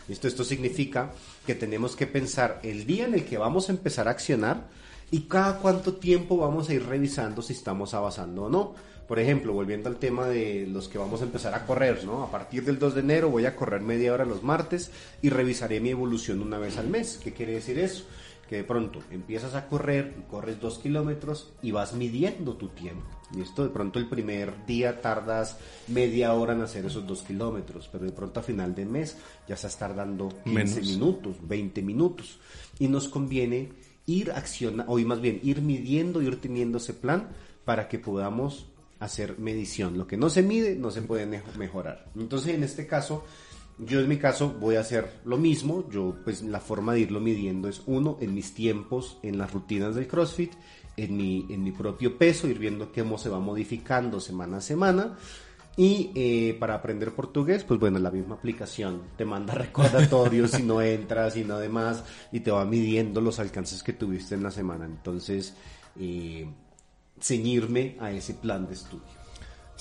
Esto, 0.09 0.29
esto 0.29 0.45
significa 0.45 1.13
que 1.47 1.55
tenemos 1.55 1.97
que 1.97 2.07
pensar 2.07 2.61
el 2.63 2.87
día 2.87 3.05
en 3.05 3.15
el 3.15 3.25
que 3.25 3.39
vamos 3.39 3.69
a 3.69 3.73
empezar 3.73 4.09
a 4.09 4.13
accionar 4.13 4.69
y 5.11 5.23
cada 5.23 5.59
cuánto 5.59 5.95
tiempo 5.95 6.39
vamos 6.39 6.69
a 6.69 6.75
ir 6.75 6.87
revisando 6.87 7.43
si 7.43 7.53
estamos 7.53 7.95
avanzando 7.95 8.45
o 8.45 8.49
no. 8.49 8.75
Por 9.07 9.19
ejemplo, 9.19 9.53
volviendo 9.53 9.91
al 9.91 9.97
tema 9.97 10.27
de 10.27 10.67
los 10.67 10.89
que 10.89 10.97
vamos 10.97 11.21
a 11.21 11.25
empezar 11.25 11.55
a 11.55 11.67
correr, 11.67 12.05
¿no? 12.05 12.23
A 12.23 12.31
partir 12.31 12.65
del 12.65 12.79
2 12.79 12.95
de 12.95 13.01
enero 13.01 13.29
voy 13.29 13.45
a 13.45 13.55
correr 13.55 13.83
media 13.83 14.15
hora 14.15 14.25
los 14.25 14.43
martes 14.43 14.91
y 15.21 15.29
revisaré 15.29 15.81
mi 15.81 15.91
evolución 15.91 16.41
una 16.41 16.59
vez 16.59 16.79
al 16.79 16.89
mes. 16.89 17.21
¿Qué 17.23 17.33
quiere 17.33 17.53
decir 17.53 17.79
eso? 17.79 18.05
Que 18.53 18.59
de 18.59 18.65
pronto 18.65 18.99
empiezas 19.11 19.55
a 19.55 19.67
correr 19.67 20.15
y 20.19 20.31
corres 20.31 20.61
dos 20.61 20.79
kilómetros 20.79 21.55
y 21.63 21.71
vas 21.71 21.95
midiendo 21.95 22.55
tu 22.59 22.69
tiempo. 22.69 23.09
Y 23.35 23.41
esto 23.41 23.63
de 23.63 23.71
pronto 23.71 23.99
el 23.99 24.11
primer 24.11 24.67
día 24.67 25.01
tardas 25.01 25.57
media 25.89 26.35
hora 26.35 26.53
en 26.53 26.61
hacer 26.61 26.85
esos 26.85 27.07
dos 27.07 27.23
kilómetros, 27.23 27.89
pero 27.91 28.05
de 28.05 28.13
pronto 28.13 28.41
a 28.41 28.43
final 28.43 28.75
de 28.75 28.85
mes 28.85 29.17
ya 29.49 29.55
estás 29.55 29.79
tardando 29.79 30.29
15 30.45 30.83
minutos, 30.83 31.37
20 31.49 31.81
minutos. 31.81 32.41
Y 32.79 32.89
nos 32.89 33.09
conviene 33.09 33.71
ir 34.05 34.31
accionando, 34.33 34.93
o 34.93 34.99
más 34.99 35.23
bien 35.23 35.41
ir 35.43 35.63
midiendo, 35.63 36.21
ir 36.21 36.39
teniendo 36.39 36.77
ese 36.77 36.93
plan 36.93 37.31
para 37.65 37.89
que 37.89 37.99
podamos 37.99 38.67
hacer 39.01 39.39
medición. 39.39 39.97
Lo 39.97 40.07
que 40.07 40.19
no 40.19 40.29
se 40.29 40.43
mide 40.43 40.77
no 40.77 40.91
se 40.91 41.01
puede 41.01 41.25
mejorar. 41.57 42.11
Entonces 42.15 42.55
en 42.55 42.65
este 42.65 42.87
caso, 42.87 43.25
yo 43.79 44.01
en 44.01 44.09
mi 44.09 44.19
caso 44.19 44.55
voy 44.61 44.77
a 44.77 44.81
hacer 44.81 45.21
lo 45.25 45.37
mismo. 45.39 45.89
Yo 45.91 46.17
pues 46.25 46.43
la 46.43 46.61
forma 46.61 46.95
de 46.95 47.01
irlo 47.01 47.21
midiendo 47.21 47.69
es 47.69 47.83
uno, 47.87 48.19
en 48.21 48.35
mis 48.35 48.55
tiempos, 48.55 49.19
en 49.23 49.39
las 49.39 49.53
rutinas 49.53 49.95
del 49.95 50.07
CrossFit 50.07 50.53
en 50.97 51.17
mi, 51.17 51.47
en 51.49 51.63
mi 51.63 51.73
propio 51.73 52.17
peso, 52.19 52.49
ir 52.49 52.59
viendo 52.59 52.93
cómo 52.93 53.19
se 53.19 53.29
va 53.29 53.41
modificando 53.41 54.21
semana 54.21 54.59
a 54.59 54.61
semana. 54.61 55.17
Y 55.75 56.11
eh, 56.15 56.55
para 56.61 56.75
aprender 56.75 57.13
portugués, 57.13 57.65
pues 57.65 57.81
bueno, 57.81 57.99
la 57.99 58.11
misma 58.11 58.35
aplicación 58.35 59.03
te 59.17 59.25
manda 59.25 59.55
recordatorios 59.55 60.51
si 60.51 60.63
no 60.63 60.83
entras 60.83 61.37
y 61.37 61.45
no 61.45 61.59
demás, 61.59 62.05
y 62.31 62.41
te 62.41 62.51
va 62.51 62.65
midiendo 62.67 63.21
los 63.21 63.39
alcances 63.39 63.83
que 63.83 63.95
tuviste 63.95 64.35
en 64.35 64.43
la 64.43 64.51
semana. 64.51 64.85
Entonces, 64.85 65.55
eh, 65.99 66.47
ceñirme 67.19 67.97
a 68.01 68.13
ese 68.13 68.35
plan 68.35 68.67
de 68.67 68.75
estudio. 68.75 69.22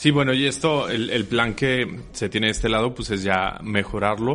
Sí, 0.01 0.09
bueno, 0.09 0.33
y 0.33 0.47
esto, 0.47 0.89
el, 0.89 1.11
el 1.11 1.25
plan 1.25 1.53
que 1.53 1.85
se 2.11 2.27
tiene 2.27 2.47
de 2.47 2.53
este 2.53 2.69
lado, 2.69 2.95
pues 2.95 3.11
es 3.11 3.21
ya 3.21 3.59
mejorarlo. 3.61 4.31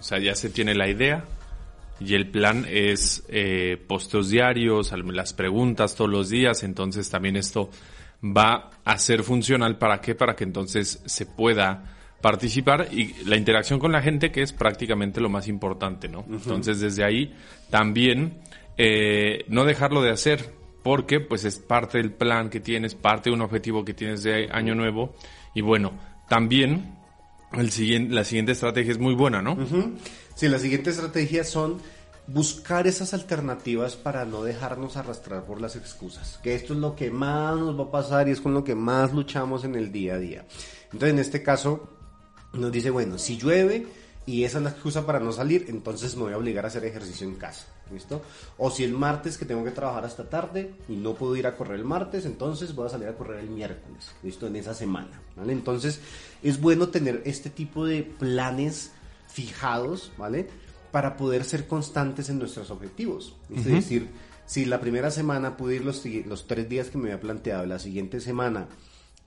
O 0.00 0.02
sea, 0.02 0.18
ya 0.18 0.34
se 0.34 0.50
tiene 0.50 0.74
la 0.74 0.88
idea, 0.88 1.24
y 2.00 2.14
el 2.14 2.28
plan 2.28 2.66
es 2.68 3.24
eh, 3.28 3.80
posteos 3.86 4.30
diarios, 4.30 4.92
las 4.92 5.32
preguntas 5.32 5.94
todos 5.94 6.10
los 6.10 6.28
días, 6.28 6.64
entonces 6.64 7.08
también 7.08 7.36
esto 7.36 7.70
va 8.20 8.70
a 8.84 8.98
ser 8.98 9.22
funcional. 9.22 9.78
Para 9.78 10.00
qué, 10.00 10.16
para 10.16 10.34
que 10.34 10.42
entonces 10.42 11.00
se 11.06 11.24
pueda 11.24 11.84
participar 12.20 12.88
y 12.90 13.14
la 13.26 13.36
interacción 13.36 13.78
con 13.78 13.92
la 13.92 14.02
gente 14.02 14.32
que 14.32 14.42
es 14.42 14.52
prácticamente 14.52 15.20
lo 15.20 15.28
más 15.28 15.46
importante, 15.46 16.08
¿no? 16.08 16.26
Entonces 16.28 16.80
desde 16.80 17.04
ahí 17.04 17.32
también 17.70 18.40
eh, 18.76 19.44
no 19.46 19.64
dejarlo 19.64 20.02
de 20.02 20.10
hacer 20.10 20.52
porque 20.86 21.18
pues 21.18 21.44
es 21.44 21.58
parte 21.58 21.98
del 21.98 22.12
plan 22.12 22.48
que 22.48 22.60
tienes, 22.60 22.94
parte 22.94 23.28
de 23.28 23.34
un 23.34 23.42
objetivo 23.42 23.84
que 23.84 23.92
tienes 23.92 24.22
de 24.22 24.48
año 24.52 24.76
nuevo 24.76 25.16
y 25.52 25.60
bueno, 25.60 25.90
también 26.28 26.94
el 27.54 27.72
siguiente, 27.72 28.14
la 28.14 28.22
siguiente 28.22 28.52
estrategia 28.52 28.92
es 28.92 29.00
muy 29.00 29.14
buena, 29.14 29.42
¿no? 29.42 29.58
Sí, 30.36 30.46
la 30.46 30.60
siguiente 30.60 30.90
estrategia 30.90 31.42
son 31.42 31.78
buscar 32.28 32.86
esas 32.86 33.14
alternativas 33.14 33.96
para 33.96 34.24
no 34.26 34.44
dejarnos 34.44 34.96
arrastrar 34.96 35.44
por 35.44 35.60
las 35.60 35.74
excusas, 35.74 36.38
que 36.40 36.54
esto 36.54 36.74
es 36.74 36.78
lo 36.78 36.94
que 36.94 37.10
más 37.10 37.56
nos 37.56 37.76
va 37.76 37.86
a 37.86 37.90
pasar 37.90 38.28
y 38.28 38.30
es 38.30 38.40
con 38.40 38.54
lo 38.54 38.62
que 38.62 38.76
más 38.76 39.12
luchamos 39.12 39.64
en 39.64 39.74
el 39.74 39.90
día 39.90 40.14
a 40.14 40.18
día. 40.18 40.46
Entonces, 40.92 41.10
en 41.10 41.18
este 41.18 41.42
caso, 41.42 41.90
nos 42.52 42.70
dice, 42.70 42.90
bueno, 42.90 43.18
si 43.18 43.38
llueve 43.38 43.88
y 44.26 44.42
esa 44.42 44.58
es 44.58 44.64
la 44.64 44.70
excusa 44.70 45.06
para 45.06 45.20
no 45.20 45.30
salir, 45.30 45.66
entonces 45.68 46.16
me 46.16 46.24
voy 46.24 46.32
a 46.32 46.38
obligar 46.38 46.64
a 46.64 46.68
hacer 46.68 46.84
ejercicio 46.84 47.28
en 47.28 47.36
casa, 47.36 47.66
¿listo? 47.92 48.22
O 48.58 48.70
si 48.72 48.82
el 48.82 48.92
martes 48.92 49.38
que 49.38 49.44
tengo 49.44 49.62
que 49.62 49.70
trabajar 49.70 50.04
hasta 50.04 50.28
tarde 50.28 50.74
y 50.88 50.96
no 50.96 51.14
puedo 51.14 51.36
ir 51.36 51.46
a 51.46 51.56
correr 51.56 51.78
el 51.78 51.84
martes, 51.84 52.26
entonces 52.26 52.74
voy 52.74 52.86
a 52.86 52.90
salir 52.90 53.06
a 53.06 53.14
correr 53.14 53.38
el 53.38 53.48
miércoles, 53.48 54.10
¿listo? 54.24 54.48
En 54.48 54.56
esa 54.56 54.74
semana, 54.74 55.22
¿vale? 55.36 55.52
Entonces, 55.52 56.00
es 56.42 56.60
bueno 56.60 56.88
tener 56.88 57.22
este 57.24 57.50
tipo 57.50 57.86
de 57.86 58.02
planes 58.02 58.90
fijados, 59.28 60.10
¿vale? 60.18 60.48
Para 60.90 61.16
poder 61.16 61.44
ser 61.44 61.68
constantes 61.68 62.28
en 62.28 62.40
nuestros 62.40 62.70
objetivos. 62.72 63.36
Es 63.54 63.64
decir, 63.64 64.08
si 64.44 64.64
la 64.64 64.80
primera 64.80 65.12
semana 65.12 65.56
pude 65.56 65.76
ir 65.76 65.84
los, 65.84 66.04
los 66.04 66.48
tres 66.48 66.68
días 66.68 66.88
que 66.88 66.98
me 66.98 67.12
había 67.12 67.20
planteado, 67.20 67.64
la 67.64 67.78
siguiente 67.78 68.20
semana 68.20 68.66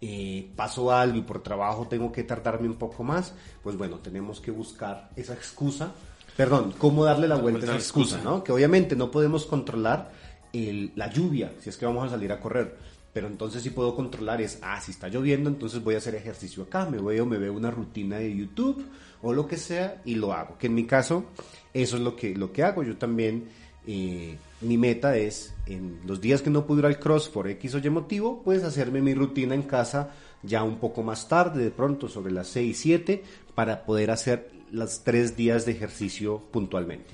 eh, 0.01 0.49
pasó 0.55 0.91
algo 0.91 1.17
y 1.17 1.21
por 1.21 1.43
trabajo 1.43 1.87
tengo 1.87 2.11
que 2.11 2.23
tardarme 2.23 2.67
un 2.67 2.75
poco 2.75 3.03
más, 3.03 3.33
pues 3.63 3.77
bueno, 3.77 3.99
tenemos 3.99 4.39
que 4.39 4.51
buscar 4.51 5.09
esa 5.15 5.33
excusa, 5.33 5.91
perdón, 6.37 6.73
cómo 6.77 7.03
darle 7.03 7.27
la 7.27 7.35
vuelta 7.35 7.65
a 7.65 7.69
esa 7.69 7.75
excusa, 7.75 8.21
¿no? 8.23 8.43
Que 8.43 8.51
obviamente 8.51 8.95
no 8.95 9.11
podemos 9.11 9.45
controlar 9.45 10.11
la 10.51 11.11
lluvia 11.11 11.51
si 11.59 11.69
es 11.69 11.77
que 11.77 11.85
vamos 11.85 12.07
a 12.07 12.09
salir 12.09 12.31
a 12.31 12.39
correr, 12.39 12.75
pero 13.13 13.27
entonces 13.27 13.63
sí 13.63 13.71
puedo 13.71 13.95
controlar 13.95 14.41
es, 14.41 14.59
ah, 14.61 14.79
si 14.79 14.91
está 14.91 15.09
lloviendo, 15.09 15.49
entonces 15.49 15.83
voy 15.83 15.95
a 15.95 15.97
hacer 15.97 16.15
ejercicio 16.15 16.63
acá, 16.63 16.85
me 16.85 16.99
veo, 17.01 17.25
me 17.25 17.37
veo 17.37 17.53
una 17.53 17.71
rutina 17.71 18.17
de 18.17 18.35
YouTube 18.35 18.85
o 19.21 19.33
lo 19.33 19.47
que 19.47 19.57
sea 19.57 20.01
y 20.05 20.15
lo 20.15 20.33
hago. 20.33 20.57
Que 20.57 20.67
en 20.67 20.75
mi 20.75 20.85
caso, 20.85 21.25
eso 21.73 21.97
es 21.97 22.03
lo 22.03 22.15
que, 22.15 22.35
lo 22.35 22.51
que 22.51 22.63
hago. 22.63 22.83
Yo 22.83 22.97
también, 22.97 23.49
eh, 23.87 24.37
mi 24.61 24.77
meta 24.77 25.17
es, 25.17 25.55
en 25.65 25.99
los 26.05 26.21
días 26.21 26.41
que 26.41 26.49
no 26.49 26.65
puedo 26.65 26.81
ir 26.81 26.85
al 26.85 26.99
cross 26.99 27.29
por 27.29 27.47
X 27.47 27.75
o 27.75 27.77
Y 27.79 27.89
motivo, 27.89 28.41
pues 28.43 28.63
hacerme 28.63 29.01
mi 29.01 29.13
rutina 29.13 29.55
en 29.55 29.63
casa 29.63 30.11
ya 30.43 30.63
un 30.63 30.77
poco 30.77 31.03
más 31.03 31.27
tarde, 31.27 31.63
de 31.63 31.71
pronto 31.71 32.07
sobre 32.07 32.31
las 32.31 32.47
6, 32.47 32.77
7, 32.77 33.23
para 33.55 33.83
poder 33.83 34.11
hacer 34.11 34.51
los 34.71 35.03
tres 35.03 35.35
días 35.35 35.65
de 35.65 35.73
ejercicio 35.73 36.41
puntualmente. 36.51 37.13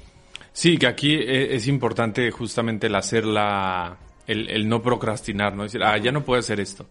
Sí, 0.53 0.77
que 0.77 0.87
aquí 0.87 1.13
eh, 1.13 1.55
es 1.55 1.67
importante 1.67 2.29
justamente 2.31 2.87
el 2.87 2.95
hacer 2.95 3.25
la, 3.25 3.97
el, 4.27 4.67
no 4.67 4.81
procrastinar, 4.81 5.55
¿no? 5.55 5.63
Decir, 5.63 5.83
ah, 5.83 5.97
ya 5.97 6.11
no 6.11 6.23
puedo 6.23 6.39
hacer 6.39 6.59
esto. 6.59 6.85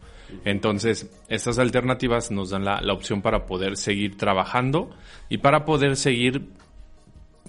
Entonces, 0.45 1.11
estas 1.29 1.59
alternativas 1.59 2.31
nos 2.31 2.51
dan 2.51 2.65
la, 2.65 2.93
opción 2.93 3.23
para 3.23 3.47
poder 3.47 3.77
seguir 3.77 4.17
trabajando 4.17 4.91
y 5.29 5.39
para 5.39 5.65
poder 5.65 5.97
seguir, 5.97 6.49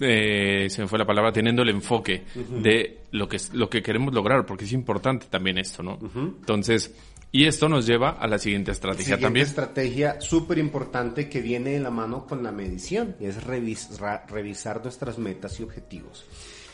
eh, 0.00 0.68
se 0.68 0.82
me 0.82 0.88
fue 0.88 0.98
la 0.98 1.06
palabra, 1.06 1.32
teniendo 1.32 1.62
el 1.62 1.70
enfoque 1.70 2.24
de 2.34 3.00
lo 3.12 3.28
que, 3.28 3.38
lo 3.52 3.68
que 3.68 3.82
queremos 3.82 4.12
lograr, 4.12 4.44
porque 4.44 4.64
es 4.64 4.72
importante 4.72 5.26
también 5.30 5.58
esto, 5.58 5.82
¿no? 5.82 5.98
Entonces, 6.14 6.94
y 7.32 7.44
esto 7.46 7.68
nos 7.68 7.86
lleva 7.86 8.10
a 8.10 8.26
la 8.26 8.38
siguiente 8.38 8.70
estrategia 8.70 9.04
siguiente 9.04 9.24
también. 9.24 9.46
estrategia 9.46 10.20
súper 10.20 10.58
importante 10.58 11.28
que 11.28 11.40
viene 11.40 11.70
de 11.70 11.80
la 11.80 11.90
mano 11.90 12.26
con 12.26 12.42
la 12.42 12.52
medición, 12.52 13.16
y 13.20 13.26
es 13.26 13.42
revisar 13.44 14.82
nuestras 14.82 15.18
metas 15.18 15.58
y 15.60 15.62
objetivos. 15.62 16.24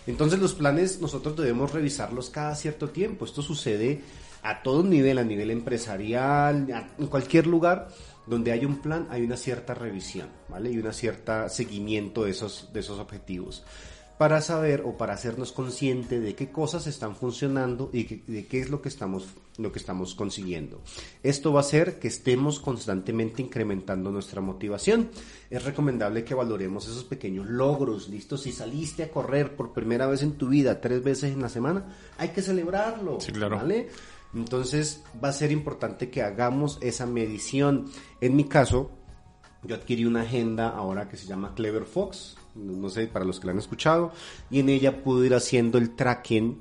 Entonces 0.06 0.40
los 0.40 0.54
planes 0.54 1.00
nosotros 1.00 1.36
debemos 1.36 1.72
revisarlos 1.72 2.30
cada 2.30 2.54
cierto 2.54 2.90
tiempo. 2.90 3.24
Esto 3.24 3.40
sucede 3.40 4.00
a 4.42 4.62
todo 4.62 4.82
nivel, 4.82 5.18
a 5.18 5.24
nivel 5.24 5.50
empresarial, 5.50 6.88
en 6.98 7.06
cualquier 7.06 7.46
lugar 7.46 7.88
donde 8.26 8.52
hay 8.52 8.64
un 8.64 8.78
plan, 8.78 9.08
hay 9.10 9.22
una 9.22 9.36
cierta 9.36 9.74
revisión, 9.74 10.28
¿vale? 10.48 10.70
Y 10.70 10.78
una 10.78 10.92
cierta 10.92 11.48
seguimiento 11.48 12.24
de 12.24 12.30
esos, 12.30 12.70
de 12.72 12.80
esos 12.80 12.98
objetivos. 12.98 13.64
para 14.18 14.40
saber 14.40 14.82
o 14.86 14.96
para 14.96 15.14
hacernos 15.14 15.50
consciente 15.50 16.20
de 16.20 16.36
qué 16.36 16.52
cosas 16.52 16.86
están 16.86 17.16
funcionando 17.16 17.90
y 17.92 18.04
de 18.04 18.46
qué 18.46 18.60
es 18.60 18.70
lo 18.70 18.80
que 18.80 18.88
estamos 18.88 19.26
lo 19.58 19.70
que 19.72 19.78
estamos 19.78 20.14
consiguiendo. 20.14 20.80
Esto 21.22 21.52
va 21.52 21.60
a 21.60 21.62
hacer 21.62 21.98
que 21.98 22.08
estemos 22.08 22.58
constantemente 22.58 23.42
incrementando 23.42 24.10
nuestra 24.10 24.40
motivación. 24.40 25.10
Es 25.50 25.64
recomendable 25.64 26.24
que 26.24 26.34
valoremos 26.34 26.86
esos 26.88 27.04
pequeños 27.04 27.46
logros, 27.48 28.08
listo, 28.08 28.38
si 28.38 28.52
saliste 28.52 29.02
a 29.02 29.10
correr 29.10 29.54
por 29.54 29.72
primera 29.72 30.06
vez 30.06 30.22
en 30.22 30.32
tu 30.32 30.48
vida 30.48 30.80
tres 30.80 31.02
veces 31.02 31.32
en 31.32 31.42
la 31.42 31.48
semana, 31.48 31.94
hay 32.16 32.30
que 32.30 32.42
celebrarlo, 32.42 33.20
sí, 33.20 33.32
claro. 33.32 33.56
¿vale? 33.56 33.88
Entonces 34.34 35.02
va 35.22 35.28
a 35.28 35.32
ser 35.32 35.52
importante 35.52 36.10
que 36.10 36.22
hagamos 36.22 36.78
esa 36.80 37.06
medición. 37.06 37.86
En 38.20 38.36
mi 38.36 38.44
caso, 38.44 38.90
yo 39.62 39.74
adquirí 39.76 40.04
una 40.04 40.22
agenda 40.22 40.68
ahora 40.68 41.08
que 41.08 41.16
se 41.16 41.26
llama 41.26 41.54
Clever 41.54 41.84
Fox, 41.84 42.36
no 42.54 42.88
sé, 42.88 43.06
para 43.06 43.24
los 43.24 43.40
que 43.40 43.46
la 43.46 43.52
han 43.52 43.58
escuchado, 43.58 44.12
y 44.50 44.60
en 44.60 44.68
ella 44.68 45.02
pude 45.02 45.26
ir 45.26 45.34
haciendo 45.34 45.78
el 45.78 45.94
tracking 45.94 46.60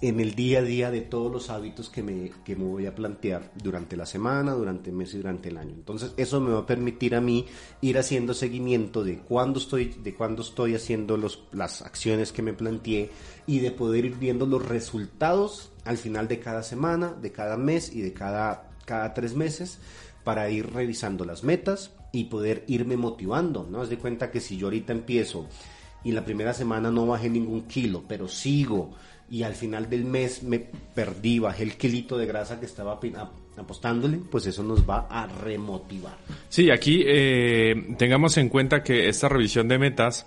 en 0.00 0.20
el 0.20 0.34
día 0.34 0.60
a 0.60 0.62
día 0.62 0.90
de 0.90 1.00
todos 1.00 1.32
los 1.32 1.50
hábitos 1.50 1.90
que 1.90 2.02
me, 2.02 2.30
que 2.44 2.54
me 2.54 2.64
voy 2.64 2.86
a 2.86 2.94
plantear 2.94 3.50
durante 3.62 3.96
la 3.96 4.06
semana, 4.06 4.52
durante 4.52 4.90
el 4.90 4.96
mes 4.96 5.12
y 5.14 5.16
durante 5.16 5.48
el 5.48 5.56
año. 5.56 5.74
Entonces 5.74 6.12
eso 6.16 6.40
me 6.40 6.52
va 6.52 6.60
a 6.60 6.66
permitir 6.66 7.14
a 7.14 7.20
mí 7.20 7.46
ir 7.80 7.98
haciendo 7.98 8.32
seguimiento 8.32 9.02
de 9.02 9.18
cuándo 9.18 9.58
estoy, 9.58 9.86
de 9.86 10.14
cuándo 10.14 10.42
estoy 10.42 10.74
haciendo 10.74 11.16
los, 11.16 11.44
las 11.52 11.82
acciones 11.82 12.32
que 12.32 12.42
me 12.42 12.52
planteé 12.52 13.10
y 13.46 13.58
de 13.58 13.72
poder 13.72 14.04
ir 14.04 14.16
viendo 14.16 14.46
los 14.46 14.64
resultados 14.66 15.72
al 15.86 15.96
final 15.96 16.28
de 16.28 16.40
cada 16.40 16.62
semana, 16.62 17.14
de 17.14 17.32
cada 17.32 17.56
mes 17.56 17.94
y 17.94 18.02
de 18.02 18.12
cada, 18.12 18.70
cada 18.84 19.14
tres 19.14 19.34
meses 19.34 19.78
para 20.24 20.50
ir 20.50 20.72
revisando 20.72 21.24
las 21.24 21.44
metas 21.44 21.92
y 22.12 22.24
poder 22.24 22.64
irme 22.66 22.96
motivando, 22.96 23.66
¿no? 23.70 23.82
Haz 23.82 23.88
de 23.88 23.98
cuenta 23.98 24.30
que 24.30 24.40
si 24.40 24.56
yo 24.56 24.66
ahorita 24.66 24.92
empiezo 24.92 25.46
y 26.02 26.12
la 26.12 26.24
primera 26.24 26.52
semana 26.52 26.90
no 26.90 27.06
bajé 27.06 27.30
ningún 27.30 27.62
kilo, 27.62 28.04
pero 28.08 28.28
sigo 28.28 28.90
y 29.30 29.42
al 29.42 29.54
final 29.54 29.90
del 29.90 30.04
mes 30.04 30.42
me 30.42 30.58
perdí, 30.58 31.38
bajé 31.38 31.64
el 31.64 31.76
kilito 31.76 32.16
de 32.16 32.26
grasa 32.26 32.60
que 32.60 32.66
estaba 32.66 32.98
apostándole, 33.56 34.18
pues 34.30 34.46
eso 34.46 34.62
nos 34.62 34.88
va 34.88 35.06
a 35.10 35.26
remotivar. 35.26 36.16
Sí, 36.48 36.70
aquí 36.70 37.02
eh, 37.04 37.94
tengamos 37.98 38.36
en 38.36 38.48
cuenta 38.48 38.82
que 38.82 39.08
esta 39.08 39.28
revisión 39.28 39.68
de 39.68 39.78
metas 39.78 40.26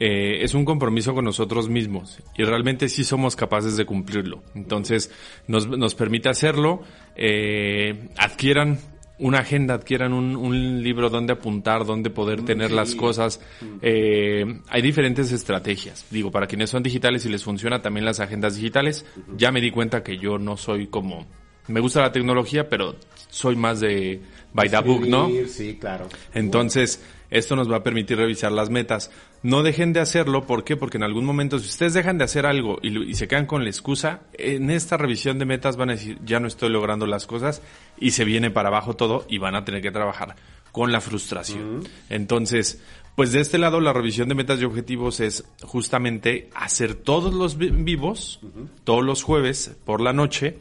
eh, 0.00 0.42
es 0.42 0.54
un 0.54 0.64
compromiso 0.64 1.14
con 1.14 1.26
nosotros 1.26 1.68
mismos 1.68 2.18
y 2.34 2.44
realmente 2.44 2.88
sí 2.88 3.04
somos 3.04 3.36
capaces 3.36 3.76
de 3.76 3.84
cumplirlo. 3.84 4.42
Entonces 4.54 5.12
nos, 5.46 5.68
nos 5.68 5.94
permite 5.94 6.30
hacerlo, 6.30 6.80
eh, 7.16 8.08
adquieran 8.16 8.78
una 9.18 9.40
agenda, 9.40 9.74
adquieran 9.74 10.14
un, 10.14 10.82
libro 10.82 11.10
donde 11.10 11.34
apuntar, 11.34 11.84
donde 11.84 12.08
poder 12.08 12.42
tener 12.46 12.70
las 12.70 12.94
cosas. 12.94 13.40
Eh, 13.82 14.60
hay 14.68 14.82
diferentes 14.82 15.30
estrategias. 15.32 16.06
Digo, 16.10 16.30
para 16.30 16.46
quienes 16.46 16.70
son 16.70 16.82
digitales 16.82 17.26
y 17.26 17.28
les 17.28 17.44
funciona 17.44 17.82
también 17.82 18.06
las 18.06 18.18
agendas 18.20 18.56
digitales, 18.56 19.04
ya 19.36 19.52
me 19.52 19.60
di 19.60 19.70
cuenta 19.70 20.02
que 20.02 20.16
yo 20.16 20.38
no 20.38 20.56
soy 20.56 20.86
como... 20.86 21.26
Me 21.68 21.80
gusta 21.80 22.00
la 22.00 22.10
tecnología, 22.10 22.70
pero 22.70 22.96
soy 23.28 23.54
más 23.54 23.80
de 23.80 24.22
by 24.54 24.70
the 24.70 24.78
book, 24.78 25.06
¿no? 25.06 25.28
Sí, 25.46 25.76
claro. 25.78 26.08
Entonces, 26.32 27.02
esto 27.30 27.56
nos 27.56 27.70
va 27.70 27.76
a 27.76 27.82
permitir 27.82 28.18
revisar 28.18 28.52
las 28.52 28.70
metas. 28.70 29.10
No 29.42 29.62
dejen 29.62 29.92
de 29.92 30.00
hacerlo, 30.00 30.46
¿por 30.46 30.64
qué? 30.64 30.76
Porque 30.76 30.96
en 30.96 31.04
algún 31.04 31.24
momento, 31.24 31.58
si 31.58 31.68
ustedes 31.68 31.94
dejan 31.94 32.18
de 32.18 32.24
hacer 32.24 32.46
algo 32.46 32.78
y, 32.82 33.14
se 33.14 33.28
quedan 33.28 33.46
con 33.46 33.62
la 33.62 33.70
excusa, 33.70 34.20
en 34.34 34.70
esta 34.70 34.96
revisión 34.96 35.38
de 35.38 35.46
metas 35.46 35.76
van 35.76 35.90
a 35.90 35.94
decir, 35.94 36.18
ya 36.24 36.40
no 36.40 36.48
estoy 36.48 36.70
logrando 36.70 37.06
las 37.06 37.26
cosas 37.26 37.62
y 37.98 38.10
se 38.12 38.24
viene 38.24 38.50
para 38.50 38.68
abajo 38.68 38.94
todo 38.94 39.24
y 39.28 39.38
van 39.38 39.54
a 39.54 39.64
tener 39.64 39.82
que 39.82 39.90
trabajar 39.90 40.36
con 40.72 40.92
la 40.92 41.00
frustración. 41.00 41.84
Entonces, 42.08 42.82
pues 43.14 43.32
de 43.32 43.40
este 43.40 43.58
lado, 43.58 43.80
la 43.80 43.92
revisión 43.92 44.28
de 44.28 44.34
metas 44.34 44.60
y 44.60 44.64
objetivos 44.64 45.20
es 45.20 45.44
justamente 45.62 46.48
hacer 46.54 46.94
todos 46.94 47.34
los 47.34 47.58
vivos, 47.58 48.40
todos 48.84 49.04
los 49.04 49.22
jueves 49.22 49.76
por 49.84 50.00
la 50.00 50.12
noche, 50.12 50.58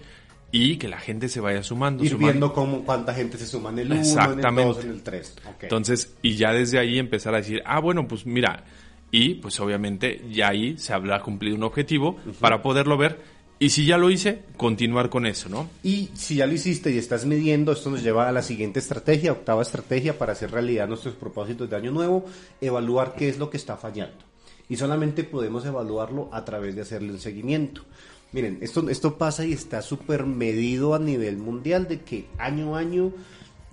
y 0.51 0.77
que 0.77 0.87
la 0.87 0.99
gente 0.99 1.29
se 1.29 1.39
vaya 1.39 1.63
sumando. 1.63 2.03
Ir 2.03 2.17
viendo 2.17 2.53
cómo, 2.53 2.83
cuánta 2.83 3.13
gente 3.13 3.37
se 3.37 3.45
suma 3.45 3.69
en 3.69 3.79
el 3.79 3.91
1, 3.91 4.01
en 4.01 4.39
el 4.39 4.55
2, 4.55 4.83
en 4.83 4.89
el 4.91 5.03
3. 5.03 5.35
Entonces, 5.61 6.15
y 6.21 6.35
ya 6.35 6.51
desde 6.51 6.79
ahí 6.79 6.97
empezar 6.97 7.33
a 7.35 7.37
decir, 7.37 7.61
ah, 7.65 7.79
bueno, 7.79 8.07
pues 8.07 8.25
mira, 8.25 8.63
y 9.11 9.35
pues 9.35 9.59
obviamente 9.59 10.21
ya 10.31 10.49
ahí 10.49 10.77
se 10.77 10.93
habrá 10.93 11.21
cumplido 11.21 11.55
un 11.55 11.63
objetivo 11.63 12.17
para 12.39 12.61
poderlo 12.61 12.97
ver. 12.97 13.39
Y 13.61 13.71
si 13.71 13.85
ya 13.85 13.97
lo 13.97 14.09
hice, 14.09 14.43
continuar 14.55 15.09
con 15.09 15.25
eso, 15.25 15.49
¿no? 15.49 15.69
Y 15.83 16.09
si 16.13 16.35
ya 16.35 16.47
lo 16.47 16.53
hiciste 16.53 16.91
y 16.91 16.97
estás 16.97 17.25
midiendo, 17.25 17.73
esto 17.73 17.89
nos 17.89 18.01
lleva 18.01 18.29
a 18.29 18.31
la 18.31 18.41
siguiente 18.41 18.79
estrategia, 18.79 19.33
octava 19.33 19.61
estrategia 19.61 20.17
para 20.17 20.31
hacer 20.31 20.51
realidad 20.51 20.87
nuestros 20.87 21.15
propósitos 21.15 21.69
de 21.69 21.75
año 21.75 21.91
nuevo, 21.91 22.23
evaluar 22.61 23.15
qué 23.15 23.27
es 23.27 23.37
lo 23.37 23.49
que 23.49 23.57
está 23.57 23.75
fallando. 23.75 24.23
Y 24.69 24.77
solamente 24.77 25.25
podemos 25.25 25.65
evaluarlo 25.65 26.29
a 26.31 26.45
través 26.45 26.73
de 26.75 26.83
hacerle 26.83 27.11
un 27.11 27.19
seguimiento. 27.19 27.83
Miren, 28.31 28.59
esto, 28.61 28.89
esto 28.89 29.17
pasa 29.17 29.45
y 29.45 29.53
está 29.53 29.81
súper 29.81 30.25
medido 30.25 30.93
a 30.93 30.99
nivel 30.99 31.37
mundial 31.37 31.87
de 31.87 32.01
que 32.01 32.27
año 32.37 32.75
a 32.75 32.79
año 32.79 33.11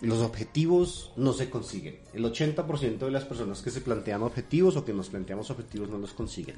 los 0.01 0.21
objetivos 0.21 1.13
no 1.17 1.33
se 1.33 1.51
consiguen. 1.51 1.99
El 2.15 2.25
80% 2.25 2.99
de 2.99 3.11
las 3.11 3.25
personas 3.25 3.63
que 3.63 3.71
se 3.71 3.81
plantean 3.81 4.23
objetivos 4.23 4.77
o 4.77 4.85
que 4.85 4.93
nos 4.93 5.09
planteamos 5.09 5.51
objetivos 5.51 5.89
no 5.91 5.99
los 5.99 6.13
consiguen. 6.13 6.57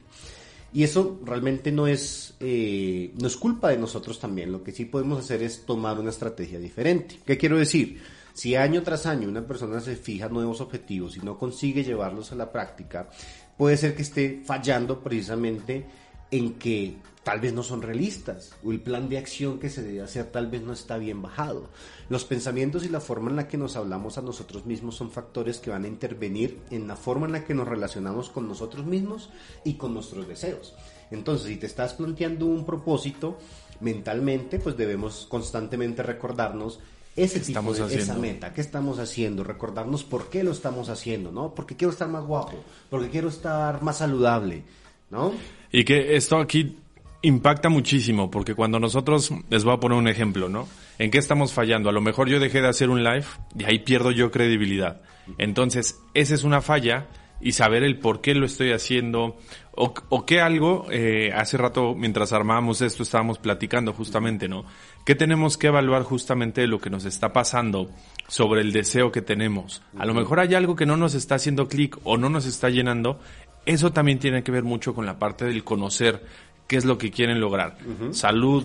Y 0.73 0.83
eso 0.83 1.19
realmente 1.25 1.73
no 1.73 1.87
es, 1.87 2.35
eh, 2.41 3.13
no 3.19 3.27
es 3.27 3.37
culpa 3.37 3.71
de 3.71 3.79
nosotros 3.79 4.21
también. 4.21 4.53
Lo 4.53 4.63
que 4.63 4.73
sí 4.73 4.85
podemos 4.85 5.19
hacer 5.19 5.43
es 5.43 5.65
tomar 5.65 5.99
una 5.99 6.11
estrategia 6.11 6.59
diferente. 6.59 7.21
¿Qué 7.25 7.39
quiero 7.39 7.59
decir? 7.59 8.01
Si 8.35 8.55
año 8.55 8.83
tras 8.83 9.07
año 9.07 9.29
una 9.29 9.47
persona 9.47 9.81
se 9.81 9.97
fija 9.97 10.29
nuevos 10.29 10.61
objetivos 10.61 11.17
y 11.17 11.21
no 11.21 11.39
consigue 11.39 11.83
llevarlos 11.83 12.31
a 12.33 12.37
la 12.37 12.53
práctica, 12.53 13.09
puede 13.57 13.77
ser 13.77 13.97
que 13.97 14.03
esté 14.03 14.43
fallando 14.45 15.01
precisamente 15.01 15.87
en 16.31 16.55
que 16.55 16.97
tal 17.23 17.41
vez 17.41 17.53
no 17.53 17.63
son 17.63 17.83
realistas 17.83 18.53
o 18.65 18.73
el 18.73 18.81
plan 18.81 19.09
de 19.09 19.19
acción 19.19 19.59
que 19.59 19.69
se 19.69 19.83
debe 19.83 20.01
hacer 20.01 20.27
tal 20.27 20.47
vez 20.47 20.63
no 20.63 20.73
está 20.73 20.97
bien 20.97 21.21
bajado. 21.21 21.69
Los 22.09 22.25
pensamientos 22.25 22.85
y 22.87 22.89
la 22.89 23.01
forma 23.01 23.29
en 23.29 23.37
la 23.37 23.49
que 23.49 23.59
nos 23.59 23.77
hablamos 23.77 24.17
a 24.17 24.23
nosotros 24.23 24.65
mismos 24.65 24.97
son 24.97 25.11
factores 25.11 25.59
que 25.59 25.71
van 25.71 25.85
a 25.85 25.89
intervenir 25.89 26.59
en 26.71 26.89
la 26.89 26.97
forma 26.97 27.27
en 27.27 27.33
la 27.33 27.45
que 27.45 27.55
nos 27.55 27.69
relacionamos 27.69 28.31
con 28.31 28.49
nosotros 28.49 28.87
mismos 28.87 29.31
y 29.63 29.75
con 29.75 29.93
nuestros 29.93 30.27
deseos. 30.27 30.75
Entonces, 31.11 31.49
si 31.49 31.57
te 31.57 31.67
estás 31.67 31.95
planteando 31.95 32.47
un 32.47 32.65
propósito 32.65 33.39
mentalmente, 33.81 34.59
pues 34.59 34.77
debemos 34.77 35.27
constantemente 35.29 36.03
recordarnos 36.03 36.81
ese 37.15 37.41
tipo 37.41 37.75
de, 37.75 37.97
esa 37.97 38.15
meta, 38.15 38.55
qué 38.55 38.61
estamos 38.61 39.01
haciendo, 39.01 39.43
recordarnos 39.43 40.05
por 40.05 40.31
qué 40.31 40.45
lo 40.45 40.53
estamos 40.53 40.89
haciendo, 40.89 41.33
¿no? 41.33 41.53
Porque 41.53 41.77
quiero 41.77 41.93
estar 41.93 42.09
más 42.09 42.25
guapo, 42.25 42.57
porque 42.89 43.11
quiero 43.11 43.29
estar 43.29 43.83
más 43.83 43.99
saludable, 43.99 44.63
¿no? 45.11 45.33
Y 45.71 45.85
que 45.85 46.17
esto 46.17 46.39
aquí 46.39 46.77
impacta 47.23 47.69
muchísimo, 47.69 48.31
porque 48.31 48.55
cuando 48.55 48.79
nosotros, 48.79 49.33
les 49.51 49.65
voy 49.65 49.75
a 49.75 49.81
poner 49.81 49.99
un 49.99 50.09
ejemplo, 50.09 50.49
¿no? 50.49 50.69
¿En 50.99 51.11
qué 51.11 51.19
estamos 51.19 51.53
fallando? 51.53 51.89
A 51.89 51.93
lo 51.93 52.01
mejor 52.01 52.29
yo 52.29 52.41
dejé 52.41 52.61
de 52.61 52.69
hacer 52.69 52.91
un 52.91 53.03
live 53.03 53.27
y 53.59 53.65
ahí 53.65 53.81
pierdo 53.81 54.11
yo 54.11 54.31
credibilidad. 54.31 55.03
Entonces, 55.37 56.01
esa 56.15 56.35
es 56.35 56.45
una 56.45 56.61
falla 56.61 57.09
y 57.41 57.53
saber 57.53 57.83
el 57.85 57.99
por 57.99 58.21
qué 58.21 58.35
lo 58.35 58.47
estoy 58.47 58.73
haciendo 58.73 59.37
o, 59.81 60.27
qué 60.27 60.41
algo, 60.41 60.87
eh, 60.91 61.31
hace 61.33 61.57
rato 61.57 61.95
mientras 61.95 62.33
armábamos 62.33 62.83
esto 62.83 63.05
estábamos 63.05 63.39
platicando 63.39 63.93
justamente, 63.93 64.49
¿no? 64.49 64.65
¿Qué 65.05 65.15
tenemos 65.15 65.57
que 65.57 65.69
evaluar 65.69 66.03
justamente 66.03 66.63
de 66.63 66.67
lo 66.67 66.81
que 66.81 66.91
nos 66.91 67.05
está 67.05 67.33
pasando 67.33 67.89
sobre 68.27 68.61
el 68.63 68.73
deseo 68.73 69.13
que 69.13 69.23
tenemos? 69.23 69.81
A 69.97 70.05
lo 70.05 70.15
mejor 70.15 70.41
hay 70.41 70.57
algo 70.57 70.75
que 70.75 70.85
no 70.85 70.97
nos 70.97 71.15
está 71.15 71.37
haciendo 71.37 71.69
clic 71.69 71.97
o 72.03 72.17
no 72.17 72.29
nos 72.29 72.45
está 72.45 72.71
llenando. 72.71 73.21
Eso 73.69 73.93
también 73.93 74.19
tiene 74.19 74.43
que 74.43 74.51
ver 74.51 74.65
mucho 74.65 74.95
con 74.95 75.05
la 75.05 75.19
parte 75.19 75.45
del 75.45 75.63
conocer 75.63 76.23
qué 76.67 76.79
es 76.79 76.87
lo 76.87 76.97
que 76.97 77.11
quieren 77.11 77.39
lograr. 77.39 77.77
Salud, 78.13 78.65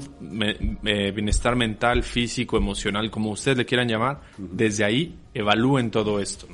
bienestar 0.81 1.57
mental, 1.57 2.03
físico, 2.03 2.55
emocional, 2.55 3.11
como 3.11 3.31
ustedes 3.31 3.57
le 3.57 3.65
quieran 3.65 3.89
llamar. 3.89 4.21
Desde 4.37 4.85
ahí 4.85 5.19
evalúen 5.33 5.91
todo 5.91 6.21
esto. 6.21 6.47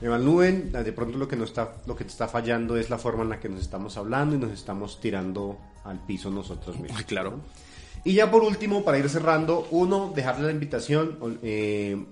Evalúen, 0.00 0.72
de 0.72 0.92
pronto 0.94 1.18
lo 1.18 1.28
que, 1.28 1.36
nos 1.36 1.50
está, 1.50 1.74
lo 1.86 1.94
que 1.94 2.04
te 2.04 2.10
está 2.10 2.26
fallando 2.26 2.74
es 2.78 2.88
la 2.88 2.96
forma 2.96 3.22
en 3.22 3.28
la 3.28 3.38
que 3.38 3.50
nos 3.50 3.60
estamos 3.60 3.98
hablando 3.98 4.36
y 4.36 4.38
nos 4.38 4.52
estamos 4.52 4.98
tirando 4.98 5.58
al 5.84 6.06
piso 6.06 6.30
nosotros 6.30 6.80
mismos. 6.80 7.02
Claro. 7.02 7.38
Y 8.02 8.14
ya 8.14 8.30
por 8.30 8.44
último, 8.44 8.82
para 8.82 8.96
ir 8.96 9.10
cerrando, 9.10 9.68
uno, 9.72 10.14
dejarle 10.16 10.46
la 10.46 10.52
invitación 10.52 11.18
eh, 11.42 12.02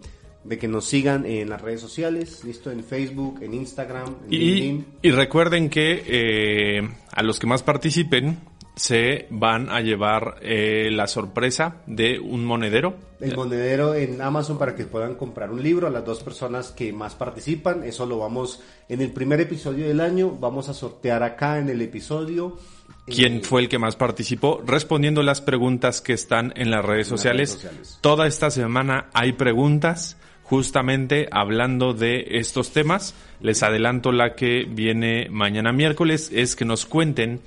de 0.46 0.58
que 0.58 0.68
nos 0.68 0.84
sigan 0.84 1.26
en 1.26 1.48
las 1.48 1.60
redes 1.60 1.80
sociales, 1.80 2.44
listo, 2.44 2.70
en 2.70 2.84
Facebook, 2.84 3.40
en 3.42 3.54
Instagram, 3.54 4.16
en 4.26 4.32
y, 4.32 4.38
LinkedIn. 4.38 4.86
Y 5.02 5.10
recuerden 5.10 5.68
que 5.68 6.02
eh, 6.06 6.88
a 7.12 7.22
los 7.22 7.38
que 7.38 7.46
más 7.46 7.62
participen 7.62 8.38
se 8.76 9.26
van 9.30 9.70
a 9.70 9.80
llevar 9.80 10.36
eh, 10.42 10.90
la 10.92 11.06
sorpresa 11.06 11.78
de 11.86 12.20
un 12.20 12.44
monedero. 12.44 12.94
El 13.18 13.34
monedero 13.34 13.94
en 13.94 14.20
Amazon 14.20 14.58
para 14.58 14.74
que 14.74 14.84
puedan 14.84 15.14
comprar 15.14 15.50
un 15.50 15.62
libro 15.62 15.86
a 15.86 15.90
las 15.90 16.04
dos 16.04 16.22
personas 16.22 16.72
que 16.72 16.92
más 16.92 17.14
participan. 17.14 17.82
Eso 17.84 18.04
lo 18.04 18.18
vamos 18.18 18.62
en 18.90 19.00
el 19.00 19.10
primer 19.12 19.40
episodio 19.40 19.88
del 19.88 20.00
año. 20.00 20.30
Vamos 20.30 20.68
a 20.68 20.74
sortear 20.74 21.22
acá 21.22 21.58
en 21.58 21.70
el 21.70 21.80
episodio. 21.80 22.58
¿Quién 23.06 23.36
eh, 23.36 23.40
fue 23.42 23.62
el 23.62 23.70
que 23.70 23.78
más 23.78 23.96
participó? 23.96 24.62
Respondiendo 24.66 25.22
las 25.22 25.40
preguntas 25.40 26.02
que 26.02 26.12
están 26.12 26.52
en 26.54 26.70
las 26.70 26.84
redes, 26.84 27.06
sociales. 27.06 27.98
Toda 28.02 28.26
esta 28.26 28.50
semana 28.50 29.08
hay 29.14 29.32
preguntas 29.32 30.18
justamente 30.48 31.28
hablando 31.30 31.92
de 31.92 32.24
estos 32.38 32.70
temas. 32.70 33.14
Les 33.40 33.62
adelanto 33.62 34.12
la 34.12 34.34
que 34.34 34.64
viene 34.68 35.28
mañana 35.28 35.72
miércoles, 35.72 36.30
es 36.32 36.56
que 36.56 36.64
nos 36.64 36.86
cuenten 36.86 37.40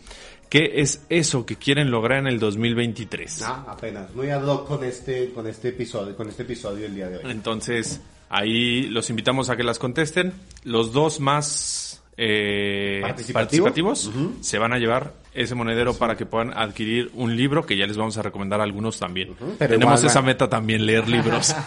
qué 0.49 0.73
es 0.75 1.05
eso 1.09 1.45
que 1.45 1.55
quieren 1.55 1.91
lograr 1.91 2.19
en 2.19 2.27
el 2.27 2.39
2023. 2.39 3.41
Ah, 3.43 3.65
apenas, 3.69 4.13
muy 4.13 4.29
ad 4.29 4.43
hoc 4.43 4.67
con 4.67 4.83
este, 4.83 5.31
con 5.31 5.47
este 5.47 5.69
episodio, 5.69 6.15
con 6.15 6.27
este 6.27 6.43
episodio 6.43 6.83
del 6.83 6.95
día 6.95 7.09
de 7.09 7.17
hoy. 7.17 7.23
Entonces, 7.31 8.01
ahí 8.29 8.83
los 8.83 9.09
invitamos 9.09 9.49
a 9.49 9.55
que 9.55 9.63
las 9.63 9.79
contesten. 9.79 10.33
Los 10.63 10.91
dos 10.91 11.19
más 11.19 12.03
eh, 12.17 12.99
¿Participativo? 13.01 13.65
participativos 13.65 14.11
se 14.41 14.59
van 14.59 14.73
a 14.73 14.77
llevar 14.77 15.13
ese 15.33 15.55
monedero 15.55 15.93
para 15.93 16.17
que 16.17 16.25
puedan 16.25 16.51
adquirir 16.53 17.11
un 17.13 17.37
libro 17.37 17.65
que 17.65 17.77
ya 17.77 17.87
les 17.87 17.95
vamos 17.95 18.17
a 18.17 18.21
recomendar 18.21 18.59
a 18.59 18.63
algunos 18.63 18.99
también. 18.99 19.35
Tenemos 19.57 19.99
igual, 19.99 20.05
esa 20.05 20.21
meta 20.21 20.49
también, 20.49 20.85
leer 20.85 21.07
libros. 21.07 21.55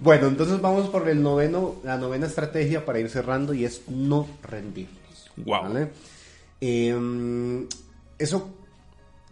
Bueno, 0.00 0.28
entonces 0.28 0.60
vamos 0.60 0.88
por 0.88 1.08
el 1.08 1.22
noveno, 1.22 1.76
la 1.82 1.96
novena 1.96 2.26
estrategia 2.26 2.84
para 2.84 3.00
ir 3.00 3.10
cerrando 3.10 3.52
y 3.52 3.64
es 3.64 3.88
no 3.88 4.28
rendirnos. 4.42 5.30
Guau. 5.36 5.64
¿vale? 5.64 5.88
Eh, 6.60 7.66
eso, 8.18 8.50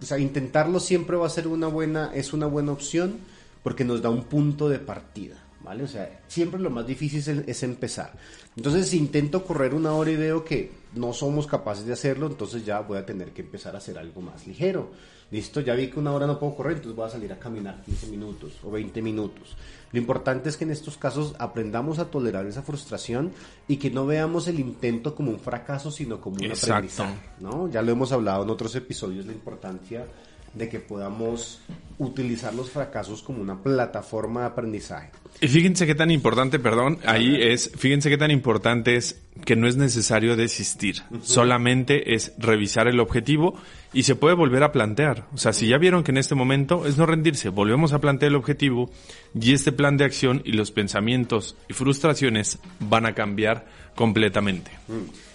o 0.00 0.04
sea, 0.04 0.18
intentarlo 0.18 0.80
siempre 0.80 1.16
va 1.16 1.26
a 1.26 1.30
ser 1.30 1.46
una 1.46 1.68
buena, 1.68 2.12
es 2.14 2.32
una 2.32 2.46
buena 2.46 2.72
opción 2.72 3.18
porque 3.62 3.84
nos 3.84 4.02
da 4.02 4.10
un 4.10 4.24
punto 4.24 4.68
de 4.68 4.78
partida, 4.78 5.36
¿vale? 5.62 5.84
O 5.84 5.88
sea, 5.88 6.20
siempre 6.28 6.60
lo 6.60 6.70
más 6.70 6.86
difícil 6.86 7.18
es, 7.18 7.28
es 7.28 7.62
empezar. 7.62 8.12
Entonces, 8.56 8.88
si 8.88 8.98
intento 8.98 9.44
correr 9.44 9.74
una 9.74 9.92
hora 9.92 10.10
y 10.10 10.16
veo 10.16 10.44
que 10.44 10.70
no 10.94 11.12
somos 11.12 11.46
capaces 11.46 11.84
de 11.84 11.92
hacerlo, 11.92 12.26
entonces 12.26 12.64
ya 12.64 12.80
voy 12.80 12.98
a 12.98 13.06
tener 13.06 13.32
que 13.32 13.42
empezar 13.42 13.74
a 13.74 13.78
hacer 13.78 13.98
algo 13.98 14.20
más 14.20 14.46
ligero. 14.46 14.90
Listo, 15.30 15.60
ya 15.60 15.74
vi 15.74 15.88
que 15.88 15.98
una 15.98 16.12
hora 16.12 16.26
no 16.26 16.38
puedo 16.38 16.54
correr, 16.54 16.74
entonces 16.76 16.96
voy 16.96 17.06
a 17.06 17.10
salir 17.10 17.32
a 17.32 17.38
caminar 17.38 17.82
15 17.84 18.06
minutos 18.08 18.52
o 18.62 18.70
20 18.70 19.02
minutos. 19.02 19.56
Lo 19.92 19.98
importante 19.98 20.48
es 20.48 20.56
que 20.56 20.64
en 20.64 20.70
estos 20.70 20.96
casos 20.96 21.34
aprendamos 21.38 21.98
a 21.98 22.06
tolerar 22.10 22.46
esa 22.46 22.62
frustración 22.62 23.32
y 23.66 23.76
que 23.76 23.90
no 23.90 24.06
veamos 24.06 24.46
el 24.46 24.60
intento 24.60 25.14
como 25.14 25.30
un 25.32 25.40
fracaso, 25.40 25.90
sino 25.90 26.20
como 26.20 26.36
un 26.36 26.44
Exacto. 26.44 26.74
aprendizaje. 26.74 27.14
¿no? 27.40 27.68
Ya 27.68 27.82
lo 27.82 27.92
hemos 27.92 28.12
hablado 28.12 28.44
en 28.44 28.50
otros 28.50 28.74
episodios, 28.76 29.26
la 29.26 29.32
importancia 29.32 30.06
de 30.54 30.68
que 30.68 30.80
podamos 30.80 31.60
utilizar 31.98 32.54
los 32.54 32.70
fracasos 32.70 33.22
como 33.22 33.42
una 33.42 33.62
plataforma 33.62 34.40
de 34.40 34.46
aprendizaje. 34.46 35.10
Y 35.40 35.48
fíjense 35.48 35.86
qué 35.86 35.94
tan 35.94 36.10
importante, 36.10 36.58
perdón, 36.58 36.98
ahí 37.04 37.36
es, 37.40 37.70
fíjense 37.76 38.08
qué 38.08 38.16
tan 38.16 38.30
importante 38.30 38.96
es 38.96 39.25
que 39.44 39.56
no 39.56 39.68
es 39.68 39.76
necesario 39.76 40.36
desistir, 40.36 41.02
solamente 41.22 42.14
es 42.14 42.32
revisar 42.38 42.88
el 42.88 43.00
objetivo 43.00 43.54
y 43.92 44.02
se 44.02 44.14
puede 44.14 44.34
volver 44.34 44.62
a 44.62 44.72
plantear. 44.72 45.26
O 45.32 45.38
sea, 45.38 45.52
si 45.52 45.68
ya 45.68 45.78
vieron 45.78 46.02
que 46.02 46.10
en 46.10 46.18
este 46.18 46.34
momento 46.34 46.86
es 46.86 46.98
no 46.98 47.06
rendirse, 47.06 47.48
volvemos 47.48 47.92
a 47.92 47.98
plantear 47.98 48.30
el 48.30 48.36
objetivo 48.36 48.90
y 49.34 49.52
este 49.52 49.72
plan 49.72 49.96
de 49.96 50.04
acción 50.04 50.42
y 50.44 50.52
los 50.52 50.70
pensamientos 50.70 51.56
y 51.68 51.74
frustraciones 51.74 52.58
van 52.80 53.06
a 53.06 53.14
cambiar 53.14 53.66
completamente. 53.94 54.70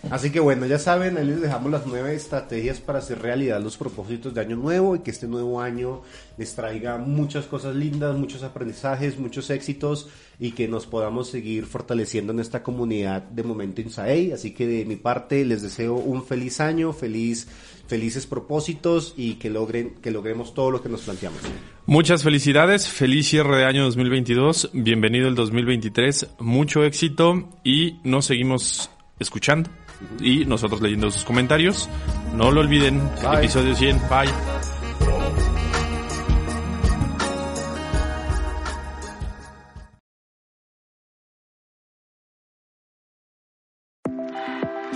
Así 0.10 0.32
que 0.32 0.40
bueno, 0.40 0.66
ya 0.68 0.78
saben, 0.78 1.18
ahí 1.18 1.26
les 1.26 1.42
dejamos 1.42 1.72
las 1.72 1.86
nueve 1.88 2.14
estrategias 2.16 2.80
para 2.80 3.00
hacer 3.00 3.20
realidad 3.20 3.60
los 3.60 3.76
propósitos 3.76 4.34
de 4.34 4.42
año 4.42 4.56
nuevo 4.56 4.96
y 4.96 5.00
que 5.00 5.12
este 5.12 5.28
nuevo 5.28 5.60
año 5.60 6.02
les 6.42 6.56
traiga 6.56 6.98
muchas 6.98 7.46
cosas 7.46 7.76
lindas, 7.76 8.18
muchos 8.18 8.42
aprendizajes, 8.42 9.20
muchos 9.20 9.52
éxitos 9.52 10.10
y 10.40 10.54
que 10.54 10.68
nos 10.68 10.88
podamos 10.88 11.30
seguir 11.30 11.68
fortaleciendo 11.68 12.34
en 12.34 12.40
esta 12.40 12.64
comunidad 12.64 13.22
de 13.22 13.44
Momento 13.44 13.80
Insaei. 13.80 14.32
Así 14.32 14.52
que 14.52 14.66
de 14.66 14.86
mi 14.86 14.96
parte 14.96 15.46
les 15.46 15.62
deseo 15.62 15.94
un 15.94 16.26
feliz 16.26 16.60
año, 16.60 16.94
feliz, 16.94 17.48
felices 17.86 18.26
propósitos 18.26 19.14
y 19.16 19.36
que 19.36 19.52
logren, 19.52 19.98
que 20.02 20.10
logremos 20.10 20.56
todo 20.56 20.72
lo 20.72 20.82
que 20.82 20.90
nos 20.90 21.02
planteamos. 21.02 21.40
Muchas 21.86 22.24
felicidades, 22.24 22.88
feliz 22.88 23.28
cierre 23.28 23.58
de 23.58 23.66
año 23.66 23.84
2022, 23.84 24.72
bienvenido 24.74 25.28
el 25.28 25.36
2023, 25.36 26.28
mucho 26.40 26.84
éxito 26.84 27.50
y 27.64 28.00
nos 28.04 28.26
seguimos 28.26 28.90
escuchando 29.20 29.70
y 30.20 30.46
nosotros 30.46 30.82
leyendo 30.82 31.12
sus 31.12 31.24
comentarios. 31.24 31.88
No 32.36 32.50
lo 32.50 32.62
olviden, 32.62 33.00
Bye. 33.22 33.42
episodio 33.42 33.76
100, 33.76 34.00
bye. 34.10 34.61